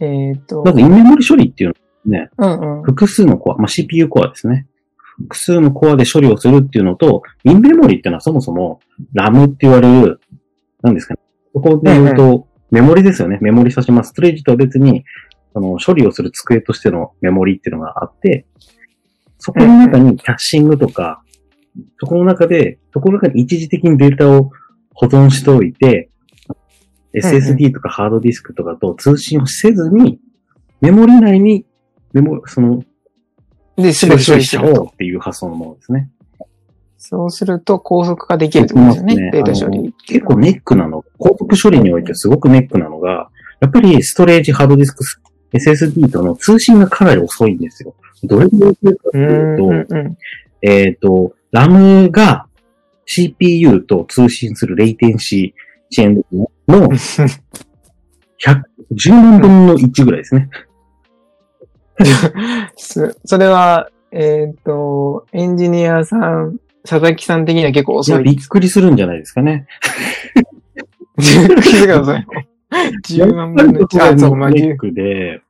[0.00, 1.74] えっ、と、まず、インメモリ処理っていう
[2.06, 2.82] のはね、うんうん。
[2.84, 4.66] 複数のコア、まあ、CPU コアですね。
[4.96, 8.80] 複数のコアで処理をするっていうのと、インメモリっていうのはそもそも、
[9.12, 10.20] ラムって言われる、
[10.82, 11.20] 何ですかね。
[11.52, 13.38] そこで言うと、メモリですよね。
[13.40, 14.10] メモリ差します。
[14.10, 15.04] ストレージとは別に、
[15.54, 18.46] あの、処理をする机としてのメモリっていうのがあって、
[19.38, 21.22] そこの中にキャッシングとか、
[21.98, 24.50] そこの中で、そこの中に一時的にデータを
[24.94, 26.10] 保存しておいて、
[27.14, 30.20] SSD とかハードディスクとかと通信をせずに、
[30.80, 31.64] メモリ内に、
[32.12, 32.82] メモ、その、
[33.76, 34.70] で、すべて処理ししようと。
[34.70, 36.10] ようっていう発想のものですね。
[36.98, 39.30] そうすると高速化できるってことですよね。
[39.30, 39.94] データ処理。
[40.06, 45.04] 結構ネックなの、高速処理においてすごくネックなのが、やっぱりストレージ、ハードディスク、
[45.52, 47.94] SSD との通信がかなり遅いんですよ。
[48.24, 50.16] どれぐらい遅いかとういうと、んうんうん。
[50.62, 52.46] えっ、と、RAM が
[53.06, 56.24] CPU と通信するレイテンシーチェーン
[56.68, 60.48] の100 10万分の1ぐらいですね。
[62.76, 68.22] す それは、えっ、と、エンジニアさん、佐々木さん的には結構いや、遅い。
[68.24, 69.66] びっくりするんじゃないですかね。
[71.18, 71.22] 気
[71.76, 72.26] づか遅い。
[73.08, 74.14] 10万分の1。
[74.14, 75.42] あ、そう、まあ、10ネックで、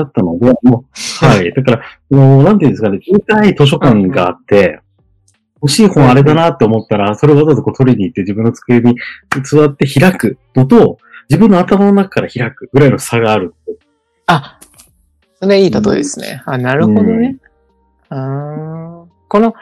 [0.00, 0.84] だったので、も
[1.22, 1.52] う、はい。
[1.52, 4.80] だから、もう、なんていうんですかね、小さい図書館があって、
[5.62, 8.96] 欲しい本あれだなって思ったら、それをわざわざこう取りに行って自分の机に
[9.44, 13.54] 座って開くのと、自分の頭の中から開くぐらいの差がある。
[14.26, 14.58] あ、
[15.40, 16.42] それいい例えですね。
[16.46, 17.36] あ、なるほどね。
[18.08, 19.54] あーこの、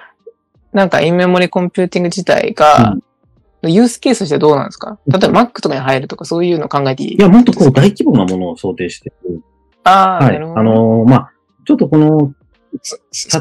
[0.72, 2.96] なんか、インメモリコンピューティング自体が、
[3.62, 5.01] ユースケースとしてどうなんですか？
[5.09, 7.14] 例えば Mac とかに入るとかそういうの考えていい？
[7.16, 9.42] いや、もっとこう大規模なものを想定してる。
[9.88, 10.55] ああ、はい、なるほ。
[10.55, 10.61] ど。
[10.61, 11.33] あのーまあ、
[11.64, 12.35] ちょっとこの、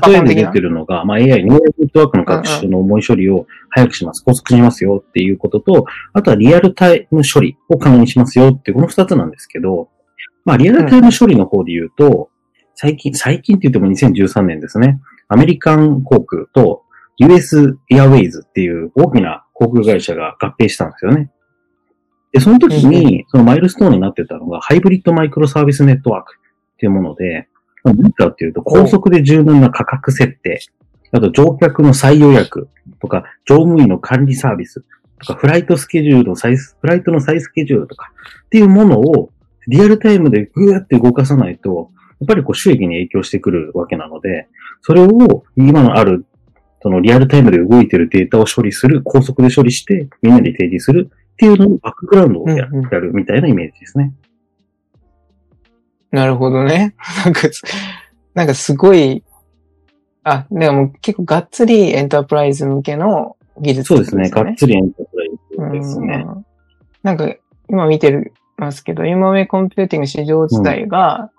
[0.04, 9.90] 例えで出てるのが、まあ、AI、ニューラルネットワークの学習の重い処理を早くします、高速しますよっていうことと、あとはリアルタイム処理を可能にしますよってこの二つなんですけど、
[10.46, 12.30] まあ、リアルタイム処理の方で言うと、
[12.76, 15.00] 最近、最近って言っても2013年ですね。
[15.28, 16.84] アメリカン航空と
[17.18, 21.32] US Airways っていう大きな航空会社が合併したんですよね。
[22.34, 27.48] で、その時に、そのマイルストーンになってたのが、ハイブリッドマイクロサービスネットワークっていうもので、
[27.84, 30.60] 何かっていうと、高速で柔軟な価格設定、
[31.12, 32.70] あと乗客の再予約
[33.02, 34.84] とか、乗務員の管理サービス
[35.20, 38.12] とか、フライトスケジュールの再、フライトの再スケジュールとか
[38.46, 39.30] っていうものを
[39.68, 44.48] リアルタイムでグーって動かさないと、やっぱりこう収益に影響してくるわけなので、
[44.82, 46.26] それを今のある、
[46.82, 52.72] そのリアルタイムで動いてるデータを処理する、高速で処理して、みんなに提示するっていうのをバックグラウンドをやる
[53.14, 54.12] みたいなイメージですね。
[56.12, 56.96] なるほどね。
[57.24, 57.42] なんか、
[58.34, 59.24] なんかすごい、
[60.24, 64.30] あ、でも結構がっつりエンタープライズ向けの技術、ね、そうですね。
[64.30, 65.18] がっつりエンタープ
[65.62, 66.18] ライズですね。
[66.18, 66.46] ん
[67.04, 67.32] なんか
[67.70, 71.30] 今見てるますけど、今上コンピューティング市場自体が、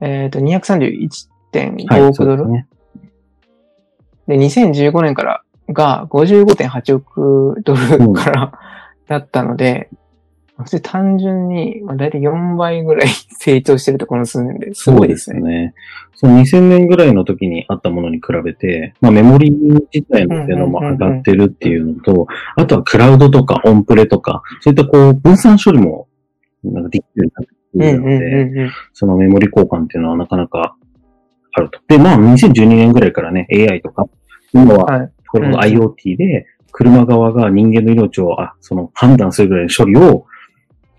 [0.00, 2.66] うん、えっ、ー、と、231.5億ドル、はいね、
[4.26, 8.52] で、2015年からが55.8億ドルから、
[9.08, 9.88] だったので、
[10.58, 15.40] 普通単純に、まあ、大体4倍ぐらい 成長してるとこの数年ですごいですね。
[15.40, 15.74] そうですね。
[16.14, 26.08] その2000年ぐらいの時にあったものに比べて、まあメモリー自体の性能も上がってるっていうのと、あとはクラウドとかオンプレとか、そういったこう分散処理も
[26.64, 27.30] なんかできるよ
[27.76, 30.76] うになっているので、そのメモリ交換っていうのはなかなか
[31.52, 31.78] あると。
[31.86, 34.06] で、まあ2012年ぐらいからね、AI とか、
[34.52, 40.26] 今はこの IoT で車側が人間の命を、あ、その判断するぐらいの処理を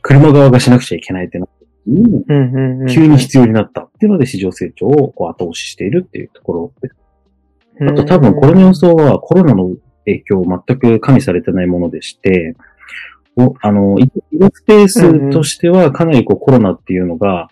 [0.02, 2.26] 車側がしなくちゃいけないってなった時に、
[2.94, 6.90] 急に必要になったっていうので市場成長をこう後押ししているっていうところで。
[6.90, 6.96] す。
[7.82, 12.56] あと多分これの予想はコロナの影響全く加味されてないものでして、
[13.62, 17.50] あの、医療スペースとしてはかなりこうコロナっていうのが、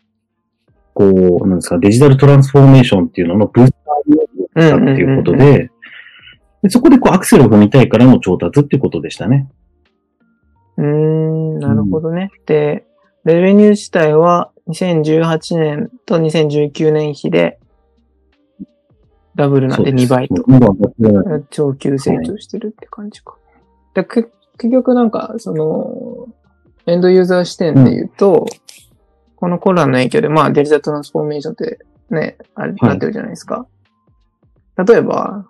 [0.93, 1.06] こ
[1.43, 5.69] う、なんですか、デジタルトランスフォーメーションっていうののブースターになったっていうことで、
[6.69, 9.47] そこでこうアクセルを踏みたいからの調達っていうことでしたね。
[10.77, 12.31] うん、なるほどね。
[12.33, 12.85] うん、で、
[13.25, 17.59] レベニュー自体は2018年と2019年比で
[19.35, 20.43] ダブルなんで2倍と。
[21.51, 23.37] 超急成長してるって感じか。
[23.93, 24.31] で結
[24.71, 26.27] 局なんか、その、
[26.87, 28.47] エンドユーザー視点で言うと、うん、
[29.35, 33.67] このコロナの影響で、まあデジタルトランスフォーメーションってね、あれ、なってるじゃないですか。
[34.83, 35.47] 例えば、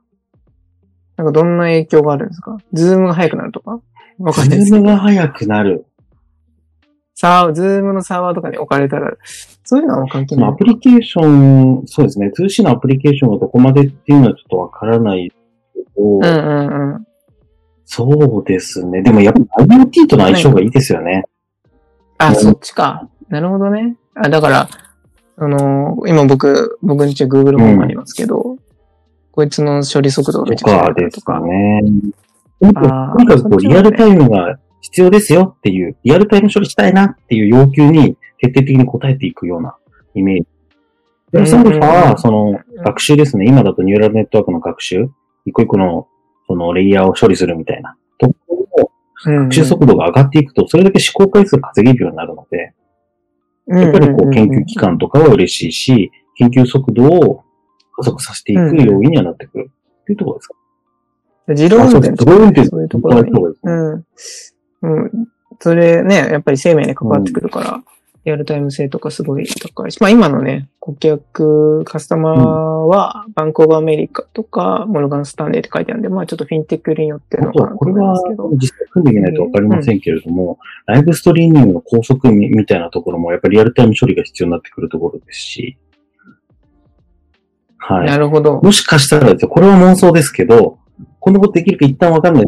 [1.17, 2.57] なんかどんな影響があるんですか？
[2.73, 3.81] Zoom が速くなるとか？
[4.19, 5.85] わかんないです Zoom が速くなる。
[7.15, 9.11] さあ、 Zoom のサーバーとかに置かれたら、
[9.63, 10.49] そういうのは関係ない。
[10.49, 12.31] アプリケーション、そうですね。
[12.37, 15.31] 2C のアプリケーションがどこまでっていうのはちょっとわからない
[15.73, 17.07] けど、うんうんうん。
[17.85, 19.01] そうですね。
[19.01, 21.23] でもやっぱ IoT との相性がいいですよね。
[22.19, 23.09] あ、そっちか。
[23.29, 23.97] なるほどね。
[24.13, 24.69] あ、だから、
[25.37, 28.59] あの今僕、僕んち Google ホームありますけど、うん、
[29.37, 31.39] こいつの処理速度がめちゃくちゃ速いとか。
[31.41, 31.81] ね。
[32.59, 39.77] とにかくリアルタイムが必要ですよっていう、リアルタイム処理したいなっていう要求に徹底的に応えていくような
[40.15, 40.47] イメージ。
[41.33, 43.45] で、サルファは、その、学習ですね。
[43.47, 45.07] 今だとニューラルネットワークの学習、
[45.45, 46.07] 一個一個の、
[46.47, 47.95] その、レイヤーを処理するみたいな。
[48.17, 48.91] ところ
[49.23, 52.73] 学習速度が上がっていくと、それだけ試行回数稼げるようになるので、
[53.67, 57.43] やっぱりこう、研究機関とかは嬉しいし、研究速度を
[57.97, 60.53] 加速させていく要因にはなってくるっていうところですか？
[61.49, 63.23] 自動運転自動運転そういうところ
[63.63, 64.05] うん。
[64.81, 65.27] うん。
[65.59, 67.81] それね、やっぱり生命に関わってくるから、
[68.25, 78.43] リアルタイム性とかすごい高いし、まあ今のね、顧客、カスタマーは、バンコーバーアメリカとか、モルガンスタンレーって書いてあるんで、まあちょっとフィンテックによってのかなと思いますけど。
[78.43, 85.77] これは実際組んでみないとわかりませんけれども、うん、ライブストリーミングの高速みたいなところも、やっぱりリアルタイム処理が必要になってくるところですし、
[87.77, 88.07] はい。
[88.07, 88.59] なるほど。
[88.61, 90.79] もしかしたらですよ、これは妄想ですけど、
[91.19, 92.47] こんなことできるか一旦わかんない。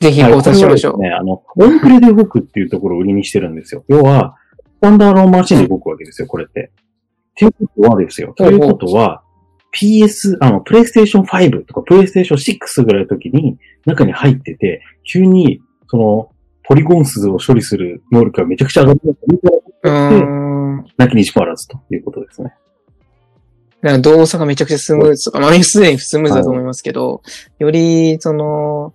[0.00, 1.00] ぜひ考察しましょう。
[1.00, 3.84] ね、あの、オンプレで動くっていうところを売りにしてるんですよ。
[3.88, 6.72] 要は、スタンダードマシンで動くわけですよ、これって。
[6.72, 8.32] っていうことはですよ。
[8.34, 9.22] ということは、
[9.72, 16.30] PS、あの、プレイステーション5とかプレイステーション6ぐらいの時に中に入ってて、急に、その、
[16.64, 22.54] ポリゴン数を処理する能力がめちゃくちゃ上がってて、なきにしもあらずということですね。
[23.82, 27.22] 動作がめちゃくちゃスムーズとか、まあ、すでにスムーズだと思いますけど、
[27.58, 28.94] より、その、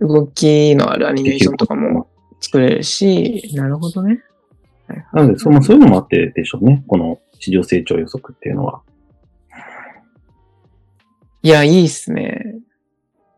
[0.00, 2.08] 動きのあるアニメーションとかも
[2.40, 4.22] 作れるし、なるほどね。
[5.12, 6.84] なので、そそういうのもあってでしょうね。
[6.86, 8.82] この市場成長予測っていうのは。
[11.42, 12.58] いや、いいっすね。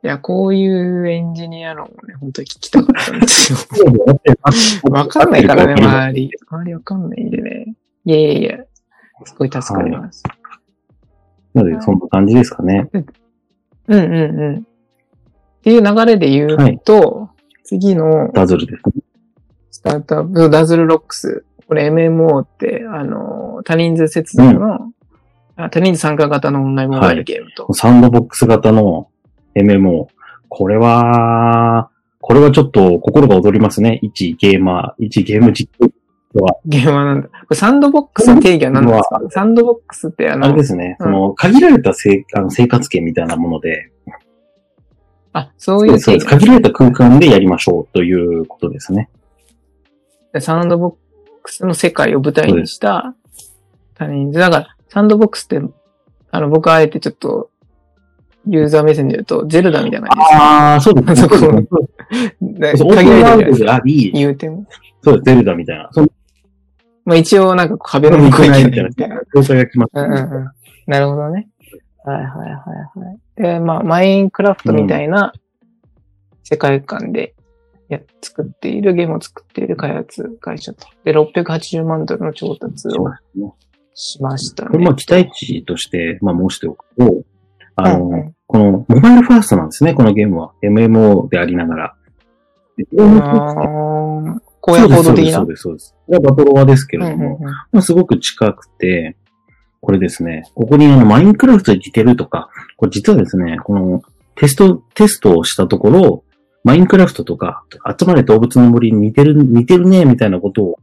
[0.04, 3.58] いや、こういうエンジニアのもね、本当に聞きたかったんですよ。
[4.90, 6.30] わかんないからね、 周り。
[6.48, 7.74] 周りわかんないんでね。
[8.04, 8.58] いやいやいや、
[9.24, 10.22] すごい助かります。
[11.56, 12.90] なので、そんな感じですかね。
[12.92, 13.06] うん
[13.88, 14.56] うんうん。
[14.58, 14.62] っ
[15.62, 17.30] ていう流れで言うと、
[17.64, 19.02] 次の Dazzle ですね。
[19.70, 21.44] スタートアップ、 Dazzle Rocks。
[21.66, 24.92] これ MMO って、あの、多人数接続の、
[25.56, 27.72] あ多人数参加型のオンラインモバイルゲームと。
[27.72, 29.08] サンドボックス型の
[29.54, 30.08] MMO。
[30.48, 31.88] これは、
[32.20, 33.98] これはちょっと心が躍りますね。
[34.02, 35.90] 一ゲーマー、一ゲーム実況
[36.42, 36.58] は。
[36.66, 37.28] ゲームはなんだ。
[37.28, 39.20] これサンドボックスの定義は何ですか？
[39.30, 40.96] サンドボックスってあの、あれですね。
[41.00, 43.90] うんその、限られたせいあの生活圏みたいなもので、
[45.32, 46.26] あ、そういうそうです。
[46.26, 49.10] 限られた空間でやりましょうということですね。
[50.40, 50.94] サンドボッ
[51.42, 53.14] クスの世界を舞台にした
[53.94, 54.38] 他人数。
[54.38, 55.60] だから、サンドボックスって、
[56.30, 57.50] あの、僕はあえてちょっと、
[58.48, 60.42] ユーザー目線で言うと、ゼルダみたいな感じです。
[60.42, 61.16] ああ、そうですね。
[62.76, 64.66] そこそう限られてるじゃないですも。
[65.02, 65.90] そうです、ゼルダみたいな。
[67.06, 70.50] まあ一応なんか壁の向こうにいるみたいなが決まってうんうんうん。
[70.86, 71.48] なるほどね。
[72.04, 72.50] はいはいはい
[73.00, 73.42] はい。
[73.42, 75.32] で、まあ、マインクラフトみたいな
[76.44, 77.34] 世界観で
[77.88, 80.86] や、作っている、ゲームを作っている開発会社と。
[81.04, 82.92] で、680万ドルの調達を
[83.94, 84.70] しましたね。
[84.70, 87.22] これまあ期待値として、まあ申しておくと、
[87.76, 90.52] あの、このモバイルファーストなんですね、このゲームは。
[90.62, 91.94] MMO でありながら。
[94.66, 95.32] 荒野行動的な。
[95.38, 95.86] そうです、そうです。
[95.86, 95.96] そうです。
[96.06, 99.16] これはバトロワですけれども、うんまあ、すごく近くて、
[99.80, 104.02] これですね、ここにあの、マインクラフトで似てるとか、これ実はですね、この
[104.34, 106.24] テスト、テストをしたところ、
[106.64, 107.64] マインクラフトとか、
[107.98, 110.78] 集まれ動物の森に似てる、似てるね、みたいなことを、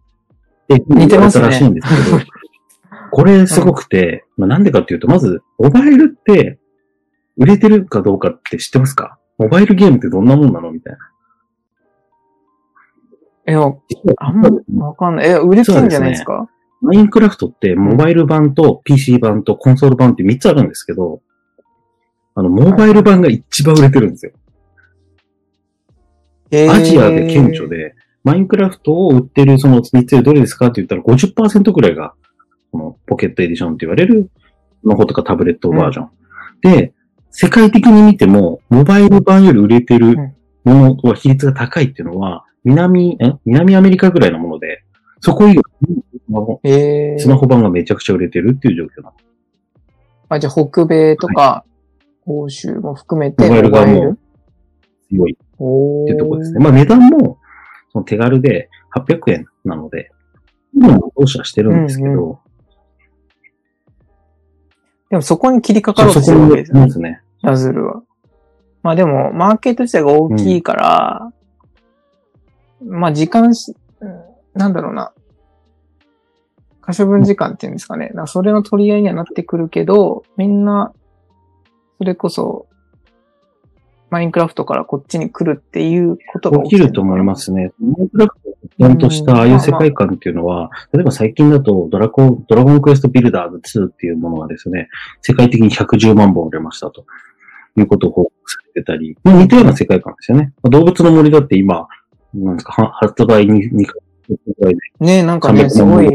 [0.70, 2.20] で似てますらしいんですけど、
[3.12, 6.58] これすごくて、まあなんでかっていうと、まず、モバイルって、
[7.36, 9.18] 売れてるかどうかって知ってますか？
[9.38, 10.72] モバイルゲームってどんなもんなの？
[10.72, 11.00] みたいな。
[13.46, 15.30] え、あんまわかんない。
[15.30, 16.48] え、売れてるんじゃないですか？
[16.82, 21.22] マインクラフトって、モバイル版と PC 版とコンソール版って3つあるんですけど、
[22.36, 24.32] あの、モバイル版が一番売れてるんですよ。
[26.52, 32.14] えーアジアで顕著で、マインクラフトを売ってるその3つでどれですかって言ったら50%くらいが、
[32.72, 34.30] このポケットエディションって言われる、
[34.84, 36.10] の方とかタブレットバージョン。
[36.62, 36.94] で、
[37.32, 40.16] 世界的に見ても、モバイル版より売れてる
[40.64, 43.34] ものは比率が高いっていうのは、南、え？
[43.46, 44.84] 南アメリカぐらいのもので、
[45.20, 45.64] そこ以外
[46.30, 49.30] のえースマホ版がめちゃくちゃ売れてるっていう状況なんです。
[50.30, 51.66] あ、じゃあ北米とか、
[52.26, 54.20] 欧州も含めて、モバイルがもう
[55.10, 56.60] 強いおっていうところですね。
[56.60, 57.38] まあ値段も
[57.92, 60.12] その手軽で800円なので、
[60.74, 62.40] 今も同社はしてるんですけど、
[65.10, 66.90] でもそこに切りかかろうそとするわけですね。
[66.90, 67.22] すね。
[67.44, 68.02] ラズルは。
[68.82, 71.32] まあでも、マーケット自体が大きいから、
[72.86, 75.12] まあ時間し、うんなんだろうな。
[76.82, 78.10] 可処分時間っていうんですかね。
[78.10, 80.94] かそれの取り合いにはなってくるけど、みんな、
[81.98, 82.68] それこそ、
[84.10, 87.72] マインクラフトからこっちに来るっていうことが起きると思いますすね。
[87.80, 94.90] マインクラフトをちゃんとしたああいう世界観っていうのは、例えば最近だとドラゴン、ドラゴンクエストビルダーズ2っていうものがですね、
[95.22, 97.06] 世界的に110万本売れましたと
[97.78, 100.54] いうことを報告されてたり、まあ似たような世界観ですよね。
[100.62, 101.88] まあ動物の森だって今、
[102.34, 106.08] なんですか、は発売に2回ぐらいでねなんかね、300すごい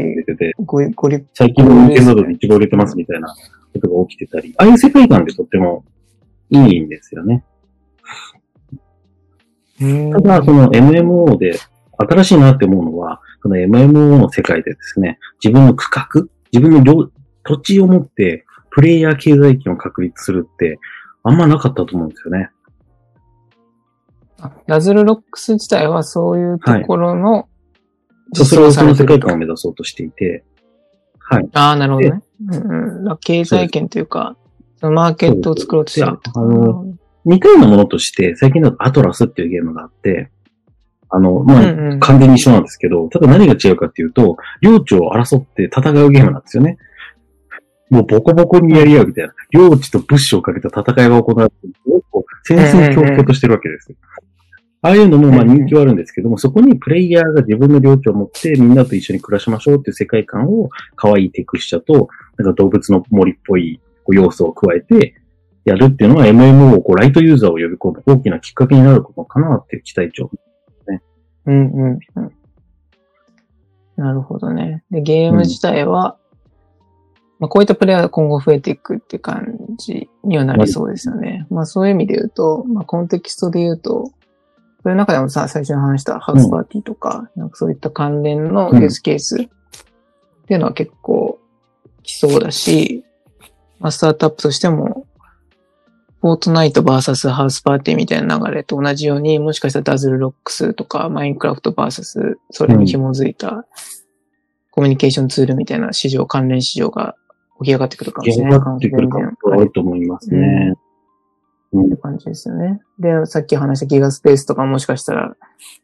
[0.65, 3.33] ごご立最近の人間などで一番売れてますみたいな
[3.73, 5.85] ことが起きてたり、ああいう世界観でとっても
[6.49, 7.43] いいんですよね。
[9.79, 10.21] 派。
[10.21, 11.57] ただ、その MMO で
[11.97, 17.09] 新しいなって思うのは、その MMO の世界でですね、自分の区画、自分の領
[17.43, 20.79] 土地を持って、プレイヤー経済圏を確立するって、
[21.23, 22.49] あんまなかったと思うんですよね。
[24.41, 27.47] あラズルロックス自体はそういうところの
[28.33, 30.43] そうそれをその世界観をと目指そうとしていて、
[31.19, 31.49] はい。
[31.53, 32.21] ああ、なるほどね。
[32.51, 34.35] うん経済圏というか、
[34.77, 36.85] そのマーケットを作ろうとしてるあの
[37.25, 40.31] 似たようなものとして、最近だとアトラスっていうゲームがあって、
[41.09, 46.77] あの、まあ、うんうん完全に一緒なんですけど、ただ何が違うかっていうと、領地を争って戦うゲームなんですよね。
[47.89, 49.33] もうボコボコにやり合うみたいな。
[49.51, 51.55] 領地と物資をかけた戦いが行われて
[52.45, 53.97] 戦々恐々としてるわけですよ。
[54.81, 62.07] ああいうのもまあ人気はあるんですけども、そこにプレイヤーが自分の領地を持ってみんなと一緒に暮らしましょうっていう世界観を可愛いテクスチャと、
[62.37, 65.15] なんか動物の森っぽい要素を加えて
[65.65, 70.31] やるっていうのは MMO をこうライトユーザーを呼び込む大きなきっかけになることかなっていう期待値を。
[71.45, 72.31] うんうんうん。
[73.97, 74.83] なるほどね。
[74.91, 76.17] で、ゲーム自体は、
[77.39, 81.47] まあ、こういったプレイヤーが今後増えていくって感じにはなりそうですよね。
[81.49, 84.11] まあ、そういう意味で言うと、まあ、コンテキストで言うと、
[84.81, 89.47] それの中でもさ、最初に話した Houseparty とか、なんかそういった関連のユースケースっ
[90.47, 91.39] ていうのは結構
[92.03, 93.03] 来そうだし、
[93.79, 95.05] まあ、スタートアップとしても、
[96.21, 103.65] フォートナイト VS ハウスパーティーみたいな流れと同じように、もしかしたら Dazzle Rocks とか、マインクラフト VS それに紐づいた
[104.71, 107.15] コミュニケーションツールみたいな市場、関連市場が
[107.59, 108.51] 起き上がってくるかもしれない。
[108.53, 110.37] 上がってくる可能性は多いと思いますね。
[110.37, 110.88] うん。
[111.77, 112.81] って感じですよね。
[112.99, 115.35] で、さっき話したギガスペースとかもしかしたら、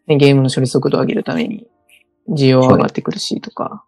[0.07, 1.67] ね、ゲームの処理速度を上げるために
[2.29, 3.83] 需要上がってくるしとか、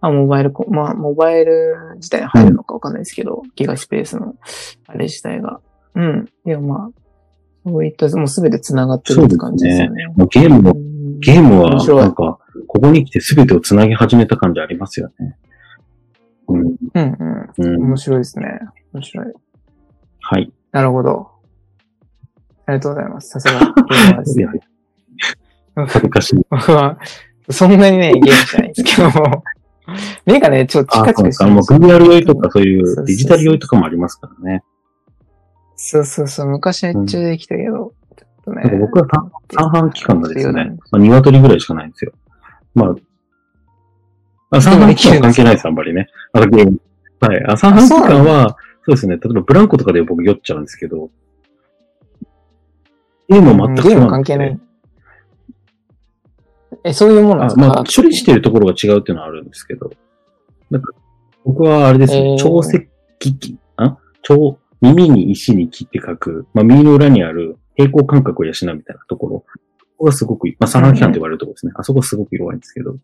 [0.00, 4.34] まあ、モバイルコ、まあ、モバイル自体に入るのかわかんないですけど、ギガスペースの
[4.86, 5.60] あれ自体が。
[5.94, 6.28] うん。
[6.44, 6.90] でもまあ、
[7.66, 10.06] そういった、もうすべて繋がってるって感じですよね。
[10.16, 15.36] もうゲームも、うんゲームはなんか、ここに来て全てを繋ぎ始めた感じありますよね。
[16.48, 16.60] うん。
[16.60, 17.50] うんうん。
[17.56, 17.82] うん。
[17.84, 18.60] 面白いですね。
[18.92, 19.26] 面白い。
[20.20, 20.52] はい。
[20.74, 21.30] なるほど。
[22.66, 23.28] ありがとうございます。
[23.28, 24.50] さすがゲーマーですいや、
[25.76, 26.46] 恥ずかしい。
[26.50, 26.98] 僕は、
[27.48, 29.44] そんなにね、ゲームじゃないんですけども、
[30.26, 31.54] 目がね、ちょっとチあ、カチそうか。
[31.54, 34.64] もうカしてるんですよ VR 酔いとかそういそうそうそううデジタル酔いとかもありますからね。
[35.76, 38.76] そうそうそう、昔めっちゃできたけど、ちょっとね。
[38.80, 42.12] 僕は三三半期間がですねまあ、鶏ぐらいしかないんですよ。
[42.74, 46.08] まあ、あ三半期間は関係ないです、あんまりね。
[46.32, 46.80] あのゲーム。
[47.20, 47.44] はい。
[47.46, 48.56] あ三半期間は、
[48.86, 49.16] そうですね。
[49.16, 51.10] 例えばブランコとかで僕酔っちゃうんですけど、
[53.28, 54.60] ゲームは全くゲーム違うん関係ない。
[56.84, 57.64] え、そういうもんなんですか？
[57.64, 59.90] あまあ、処理してるところが違うっていうのはあるんですけど、
[60.70, 60.92] なんか
[61.44, 62.36] 僕はあれですね、えー。
[62.36, 63.96] 超石器、あ？
[64.22, 69.46] 超、耳に石に木って書く、まあ、耳の裏にある平行感覚を養うみたいなところ、こ
[69.96, 71.72] こがすごく、まあ、三半規管と言われるところですね。
[71.76, 72.96] あそこすごく弱いんですけど、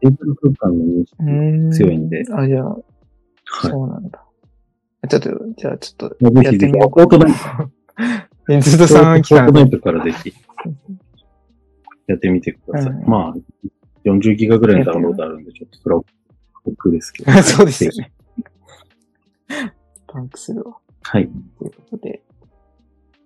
[0.00, 2.22] デジタル空間の認識強いんで。
[2.32, 2.82] あ、じゃあ、はい。
[3.70, 4.22] そうなんだ。
[5.06, 9.60] ちょっと、じゃあちょっと、ぜひぜひ、フォートナイト、えずっと3期間フォート。
[9.60, 10.34] ナイトからぜひ、
[12.06, 12.92] やってみてください。
[12.92, 13.68] うんまあ、
[14.04, 16.02] 40ギガぐらいのダウンロードあるんで、ちょっとそれは
[16.64, 17.32] 僕ですけど。
[17.42, 18.12] そうですよぜね。
[20.06, 20.72] パンクするわ。
[20.72, 21.10] ひ。
[21.10, 21.28] はい。
[21.58, 22.22] ということで。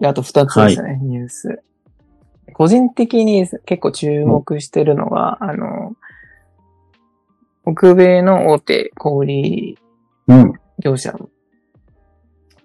[0.01, 1.63] で、あと2つですね、ニュース。
[2.55, 5.97] 個人的に結構注目してるのが、あの、
[7.63, 9.77] 北米の大手小売
[10.29, 10.53] うん。
[10.79, 11.29] 業者の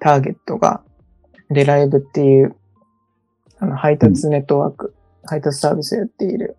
[0.06, 0.84] ターゲットが、
[1.49, 2.56] デライブっていう、
[3.58, 4.93] あの、配達ネットワーク、
[5.24, 6.58] 配達サービスをやっている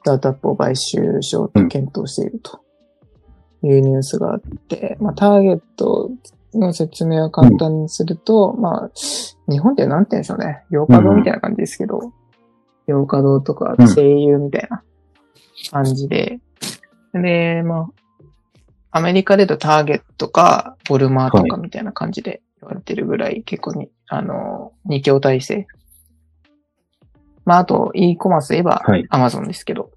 [0.00, 2.60] スタートアップを買収しようと検討していると
[3.62, 6.10] いうニュースがあって、まあ、ターゲット
[6.52, 8.90] の説明を簡単にすると、まあ、
[9.50, 10.64] 日本ってなんて言うんでしょうね？
[10.68, 12.12] 洋華堂みたいな感じですけど、
[12.86, 13.94] 洋華堂とかうん。
[13.94, 14.82] 声優みたいな
[15.70, 16.38] 感じで、
[17.14, 17.88] で、ま
[18.90, 25.66] あ、アメリカで言うとターゲットか、ボルマーとかみたいな感じで言われてるぐらい、結構に、あの、二強体制。
[27.44, 29.90] まあ、あと、e コマースで言えばはい、アマゾンですけど。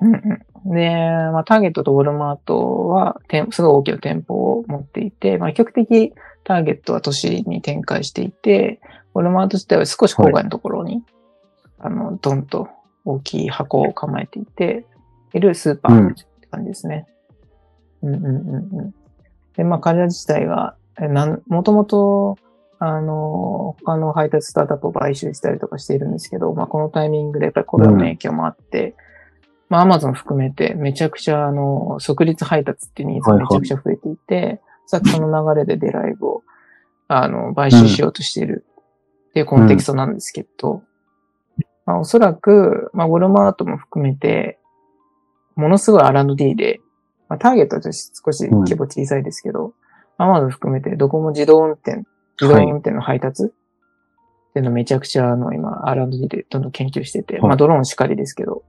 [0.00, 0.74] うんうん。
[0.74, 0.90] で、
[1.32, 6.12] まあ、ターゲットとウォルマートは、店すごい大きな店舗を持っていて、まあ、比較的
[6.44, 8.80] ターゲットは都市に展開していて、
[9.14, 11.04] ウォルマート自体は少し郊外のところに、
[11.78, 12.68] あの、ドンと
[13.04, 14.84] 大きい箱を構えていて、
[15.34, 17.06] いるスーパーって感じですね。
[18.02, 18.94] うん、うん、うんうん。
[19.56, 20.77] で、まあ、彼ら自体が、えなん、
[21.46, 22.36] もともと、
[22.80, 28.94] あの、他の配達スタートアップを買収したりとかしているんですけど、まあ、このタイミングでやっぱりコロナの影響もあって、
[29.68, 36.42] まあ、アマゾン含めてめちゃくちゃ、あの、即日配達っていうニーズがめちゃくちゃ増えていて、さっきその流れでデライブを、
[37.08, 38.64] あの、買収しようとしている
[39.30, 40.82] っていうコンテキストなんですけど、
[41.84, 44.58] まあ、おそらく、まあ、ウォルマートも含めて、
[45.56, 46.80] ものすごい R&D で、
[47.28, 49.87] まあ、ターゲットは少し規模小さいですけど、アマ
[50.18, 52.02] ゾン含めてどこも自動運転、
[52.40, 53.46] 自動運転の配達っ
[54.54, 58.64] ていうのめちゃくちゃあの今 R&D でどんどん研究してて、はいまあドローンしかりですけど、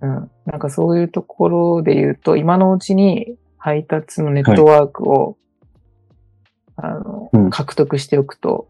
[0.00, 0.30] うん。
[0.44, 5.36] なんかそういうところで言うと、今のうちに配達のネットワークを、
[6.76, 8.68] あの、うん獲得しておくと、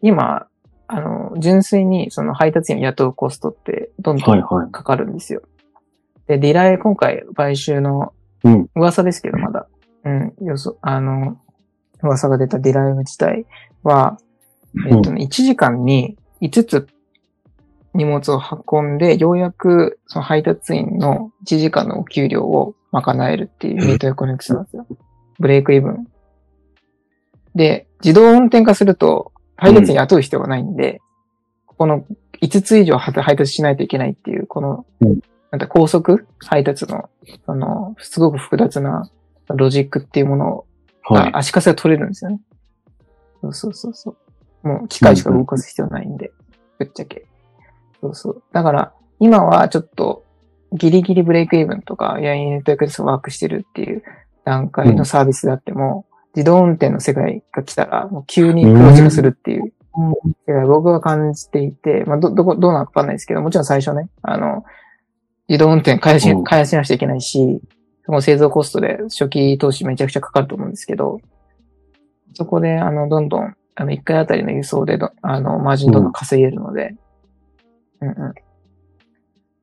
[0.00, 0.46] 今、
[0.86, 4.70] あの、純粋にその配達員を雇うコストってどんどんはいはい。
[4.70, 5.42] かかるんですよ。
[6.26, 8.12] で、ディライ、今回買収の
[8.44, 8.68] うん。
[8.74, 9.66] 噂ですけど、まだ。
[10.04, 11.38] うん、予想、あの、
[12.02, 13.46] 噂が出たディライブ自体
[13.82, 14.18] は、
[14.88, 16.88] えっとね、1時間に5つ
[17.94, 24.86] 荷物を運んで、ようやくその配達員の1時間のお給料を賄えるっていうメートやコネクションなんですよ。
[25.38, 26.06] ブレイクイブン。
[27.54, 31.00] で、自動運転化すると、配達員雇う必要がないんで、
[31.66, 32.04] この
[32.40, 35.20] 5つ以上配達しないといけないっていう、この、うん
[35.52, 37.10] なんだ、高速配達の、
[37.44, 39.08] その、すごく複雑な
[39.56, 40.64] ロジックっていうもの
[41.04, 41.32] はい。
[41.32, 42.40] が足かせが取れるんですよね。
[43.42, 44.16] そうそうそうそ
[44.64, 44.68] う。
[44.68, 46.32] もう機械しか動かす必要ないんで、
[46.78, 47.26] ぶっちゃけ。
[48.00, 48.42] そうそう。
[48.52, 50.24] だから、今はちょっと、
[50.72, 54.02] ギリギリブレイクイーブンとか、いや、インネットワークワークしてるっていう
[54.44, 59.72] 段階のサービスであっても、自動運転の世界が来たら、もう急に黒字化するっていう、
[60.46, 64.64] 世界僕は感じていて、まあ、ど、どこ、どうなのかわかんないですけど、もちろん最初ね、あの、
[65.48, 67.60] 自動運転開発し、うん開発しなくちゃいけないし、
[68.04, 71.20] その製造コストで初期投資めちゃくちゃかかると思うんですけど、
[72.34, 76.96] そこで、あの、どんどん、あの、一回あたりの輸送でど、あの、マージンどんどん稼げるので、
[78.00, 78.34] うん、うん。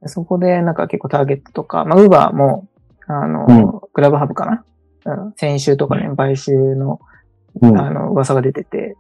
[0.02, 2.68] でそこで、なんか結構ターゲットとか、まあ、ウーバーも、
[3.08, 4.64] あの、グラブハブかな？
[5.06, 7.00] うん、先週とかね、買収の、
[7.62, 7.78] うん。
[7.80, 8.96] あの、噂が出てて、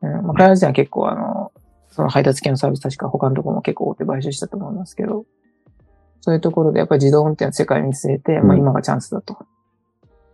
[0.00, 1.52] うん、まあ、開発時は結構あの、
[1.90, 5.26] その配達系のサービス確か他のところも結構大手買収したと思いますけど、
[6.20, 9.38] そういうところでやっぱり自動運転の世界を見据えて、まあうん今がチャンスだと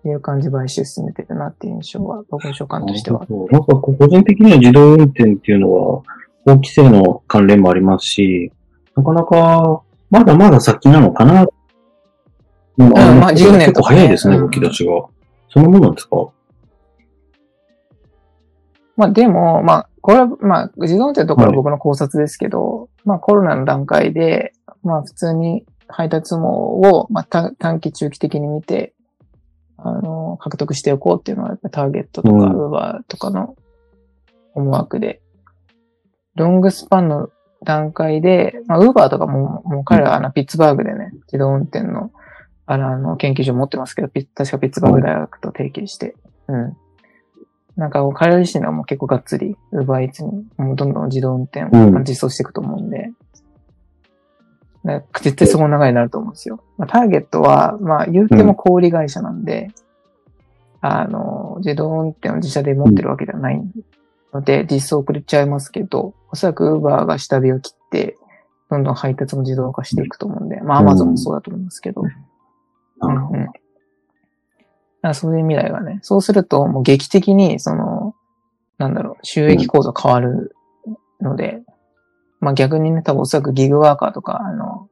[0.04, 3.24] いう感じで買収進めてるなっていう印象は、僕の所感としては。
[3.26, 6.02] そうなんか個人的には自動運転っていうのは、
[6.44, 8.52] 法規制の関連もありますし、
[8.96, 11.46] なかなか、まだまだ先なのかな。
[12.76, 14.92] うんまあ10年とかね早いですね、うん動き出しが。
[15.48, 16.28] そのものなんですか？
[18.96, 25.64] まあでも、まあ、これは、まあ、自動運転とかは僕の考察ですけど、まあコロナの段階で、まあ普通に
[25.96, 28.94] 配達網を、まあ短短期中期的に見て、
[29.76, 32.52] あの、獲得しておこうっていうのは、やっぱターゲットとか、うん。
[32.52, 33.54] ウーバーとかの
[34.54, 35.22] 思惑で、
[36.34, 37.28] ロングスパンの
[37.62, 42.10] 段階で、まあ、ウーバーとかも、もう彼ら、あの、ピッツバーグでね、自動運転の、
[42.66, 46.16] あの、あの研究所持ってますけど、ピ確かピッツバーグ大学と提携して、
[46.48, 46.76] うん。
[47.76, 52.04] なんか、彼ら自身はもう結構がっつり、ウーバーイーツに、もうどんどん自動運転をうん。
[52.04, 53.12] 実装していくと思うんで、
[54.84, 56.62] 絶対そこの流れになると思うんですよ。
[56.76, 59.70] まあ、ターゲットは、まあ、言っても小売会社なんで、
[60.82, 63.62] あの、自動運転を自社で持ってるわけではない
[64.34, 68.18] ので、実装遅れちゃいますけど、おそらく Uber が下火を切って、
[68.70, 70.88] どんどん配達も自動化していくと思うんで、まあうん。
[70.88, 72.02] Amazon もそうだと思いますけど、
[72.98, 73.46] なるほうんうん。
[73.46, 73.58] だか
[75.00, 78.14] らそういう未来がね、そうするともう劇的に、その、
[78.76, 80.54] なんだろう、収益構造変わる
[81.22, 81.62] ので、
[82.44, 84.88] まあ逆にね、多分おそらくギグワーカーとか、あの、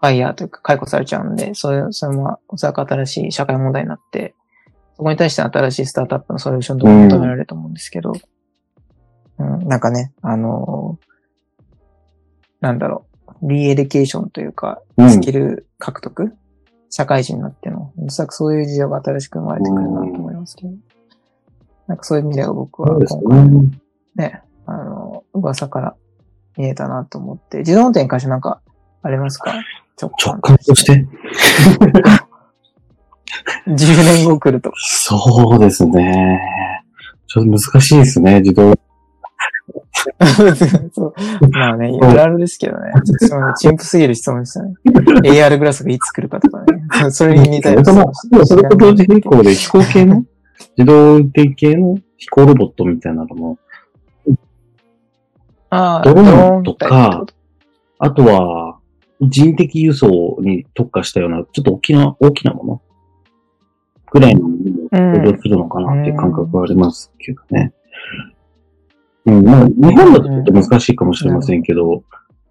[0.00, 4.34] ファイヤーというか解雇されちゃうんで、それ、それもおそらく新しい社会問題になって、
[4.96, 8.12] そこに対して新しいスタートアップのソリューションとか求められると思うんですけど、
[9.38, 10.98] うん、なんかね、あの
[12.60, 13.06] なんだろ
[13.42, 15.10] う、 re-education というか、うん。
[15.10, 16.32] スキル獲得、
[16.90, 20.72] 社会人になっての、おそらくそういう事情が新しく生まれてくるなと思いますけど、
[21.88, 23.70] なんかそういう意味では僕は今回ね。
[24.14, 25.96] ね、あの、噂から
[26.56, 28.60] 見えたなと思って、自動運転に関してなんか
[29.02, 29.54] ありますか？
[30.00, 31.06] 直直感として？
[33.66, 34.76] 10年後来るとか。
[34.78, 36.40] そうですね。
[37.26, 38.74] ちょっと難しいですね、自動。
[41.52, 42.92] まあね、あるあるですけどね。
[43.04, 43.70] ちょっとすみません。
[43.70, 44.74] 陳腐すぎる質問でしたね。
[44.84, 46.66] AR グラスがいつ来るかとかね。
[47.04, 50.24] そ それに似たようなそれとも、でもそれと同時並行で飛行系の、
[50.76, 53.58] 自動運転系の飛行ロボットみたいなのも、
[55.72, 57.24] ドローンとか
[57.98, 58.78] あとは、
[59.20, 62.82] 人的輸送に特化したような、ちょっと大きな、大きなもの？
[64.10, 67.72] ぐらいのものを登場するのかなっていう感覚はありますけどね。
[69.24, 72.02] うん、まあ、日本だとちょっと難しいかもしれませんけど、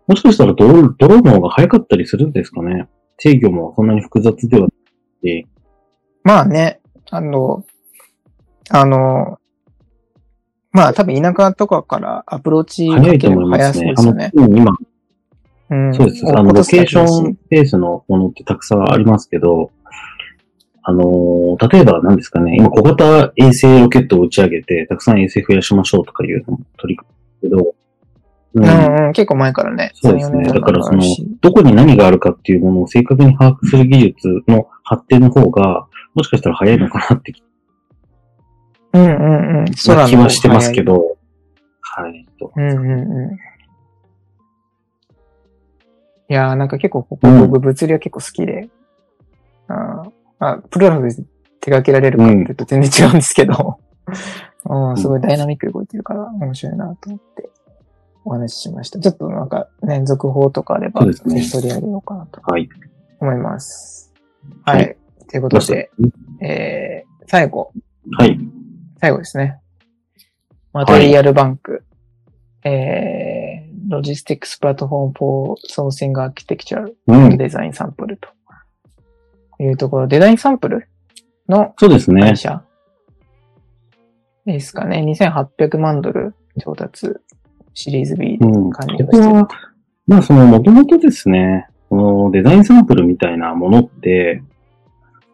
[0.08, 2.88] もしかしたらドロドローンの方が早かったりするんですかね？
[3.18, 4.74] 制御もそんなに複雑ではなく
[5.22, 5.48] て、
[6.24, 7.66] まあね、あの、
[8.70, 9.38] あの、
[10.72, 13.94] まあ多分田舎とかからアプローチか早いと思いますね。
[13.96, 14.72] すよね。、うん今、
[15.70, 16.26] うんそうです。
[16.28, 19.72] あの、ロケーションベースのものってたくさんありますけど、
[20.84, 27.10] あのー、例えば何ですかね、今小型衛星ロケットを打ち上げて、たくさん衛星増やしましょうとかいうのも取り組
[27.44, 27.76] むけど、
[28.54, 29.92] ううんうん、結構前からね。
[29.94, 30.40] そうですね。
[30.40, 31.02] 3 4年だからその
[31.40, 37.42] どこに何があるかっていうものを正確に把握する技術の発展の方が、もしかしたら早いのかなって気
[38.94, 39.66] うんうんうん。
[39.66, 40.94] な気はしてますけど。
[40.94, 41.18] ど、
[41.82, 42.28] はい。
[42.39, 43.34] とうんうんうん。
[46.30, 48.70] いやーなんか結構ここ、うん僕物理は結構好きで、
[49.68, 51.16] あーあ、プログラムで
[51.60, 53.80] 手掛けられるかっていうと全然違うんですけど、
[54.66, 57.50] うん、すごいダイナミックに動いてるから面白いなと思って
[58.24, 59.00] お話ししました。
[59.00, 62.70] ちょっとなんかね、続報とかあれば、ね取り上げようかなとはい。
[63.20, 64.14] 思います。
[64.64, 64.74] は。
[64.74, 64.98] はい
[65.32, 65.89] ということで、
[66.42, 67.72] えー、最後、
[68.18, 68.38] はい。
[69.02, 69.60] 最後ですね。
[70.74, 71.84] マテリアルバンク、
[72.64, 77.38] えー、 logistics platform for sourcing architecture うん。
[77.38, 78.30] design sample と
[79.64, 80.88] いうところ、デザインサンプル
[81.49, 82.38] のそうですね会。
[82.38, 82.64] 社
[84.45, 85.04] ですかね。
[85.04, 87.08] 2800万ドル調達
[87.74, 88.70] シリーズ B でうん。
[88.70, 89.47] 管理をしてるここは、
[90.06, 94.43] まあその、もともとですね、このデザインサンプルみたいなものって、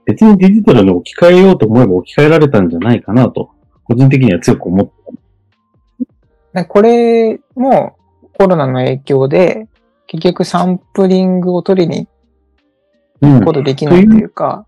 [0.05, 3.51] 別にデジタルに置き換えようと思えば置き換えられたんじゃないかなと、
[3.88, 4.94] 個人的には強く思って
[6.54, 7.98] でこれも
[8.38, 9.68] コロナの影響で、
[10.06, 12.08] 結局サンプリングを取りに
[13.22, 14.66] うん行くことできないというか、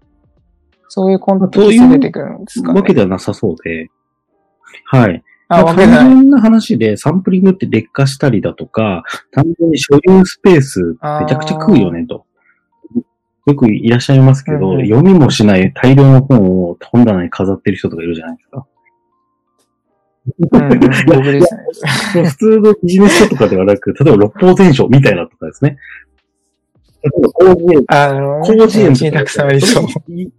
[0.88, 2.80] そういうコンテキスト出てくるんですかね。
[2.80, 3.90] わけではなさそうで、
[4.86, 5.24] はい。
[5.50, 6.16] あ、わけない。
[6.26, 10.98] な話でサンプリングって劣化したりだとか、単純に所有スペースめ
[11.28, 12.26] ちゃくちゃ食うよねと。
[13.46, 18.66] よくいらっしゃいますけど、うんうん読みもしない大量の本を本棚に飾ってる人とかいるじゃないですか。
[21.32, 21.56] です
[22.18, 22.24] ね。
[22.24, 25.78] 普通のビジネス書とかではなく、例えば六法全書みたいなとかですね。
[27.04, 30.12] 例えば広辞苑、あの、広辞苑にたくさんありそう。
[30.12, 30.30] い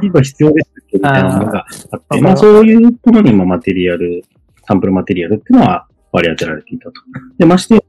[0.00, 4.24] 今必要ですみたいなものがあって、まあそういうものにもマテリアル、
[4.66, 6.92] サンプルマテリアルっていうのは割り当てられていたと。
[7.38, 7.84] で、まして、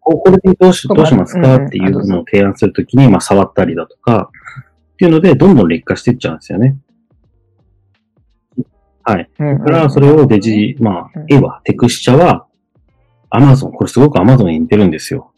[0.00, 4.30] これでどうしどうしますかっていうのを提案するときに、まあ触ったりだとか、
[4.94, 6.76] っていうので、どんどん劣化していっちゃうんですよね。
[9.08, 9.30] はい。
[9.38, 12.46] うんだから、それをデジ、まあうん、絵は、テクスチャは、
[13.30, 15.32] アマゾン、これすごくアマゾンに似てるんですよ。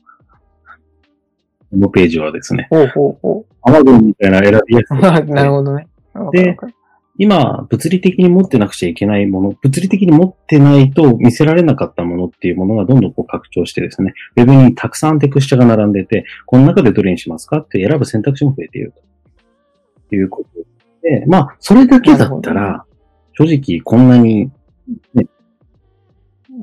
[1.71, 4.99] ホームページはですね、ほうほうほアマゾンみたいな選びやすう。
[4.99, 5.01] い。
[5.31, 5.87] なるほどね。
[6.15, 6.75] わかるわかる
[7.17, 18.95] 今、物理的に持ってなくちゃいけないもの、物理的に持ってないと見せられなかったものっていうものがどんどんこう拡張してですね、ウェブにたくさんテクスチャが並んでて、この中でどれにしますかって選ぶ選択肢も増えている
[20.09, 20.49] ということ
[21.03, 22.85] で、まあ、それだけだったなら、
[23.41, 24.51] 正直こんなに、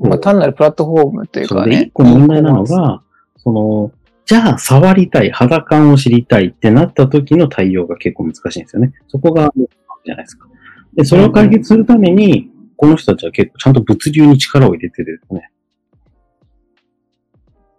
[0.00, 1.86] まあ、単なるプラットフォームというかね。
[1.88, 3.02] 一個問題なのが、
[3.36, 3.90] その、
[4.24, 8.92] じゃあ触りたい、肌感を知りたいってなった時の対応が結構難しいんですよね。
[9.08, 9.52] そこが、
[10.04, 10.46] じゃないですか。
[10.94, 15.50] で、それを解決するために、この人たちは結構ちゃんと物流に力を入れてですね。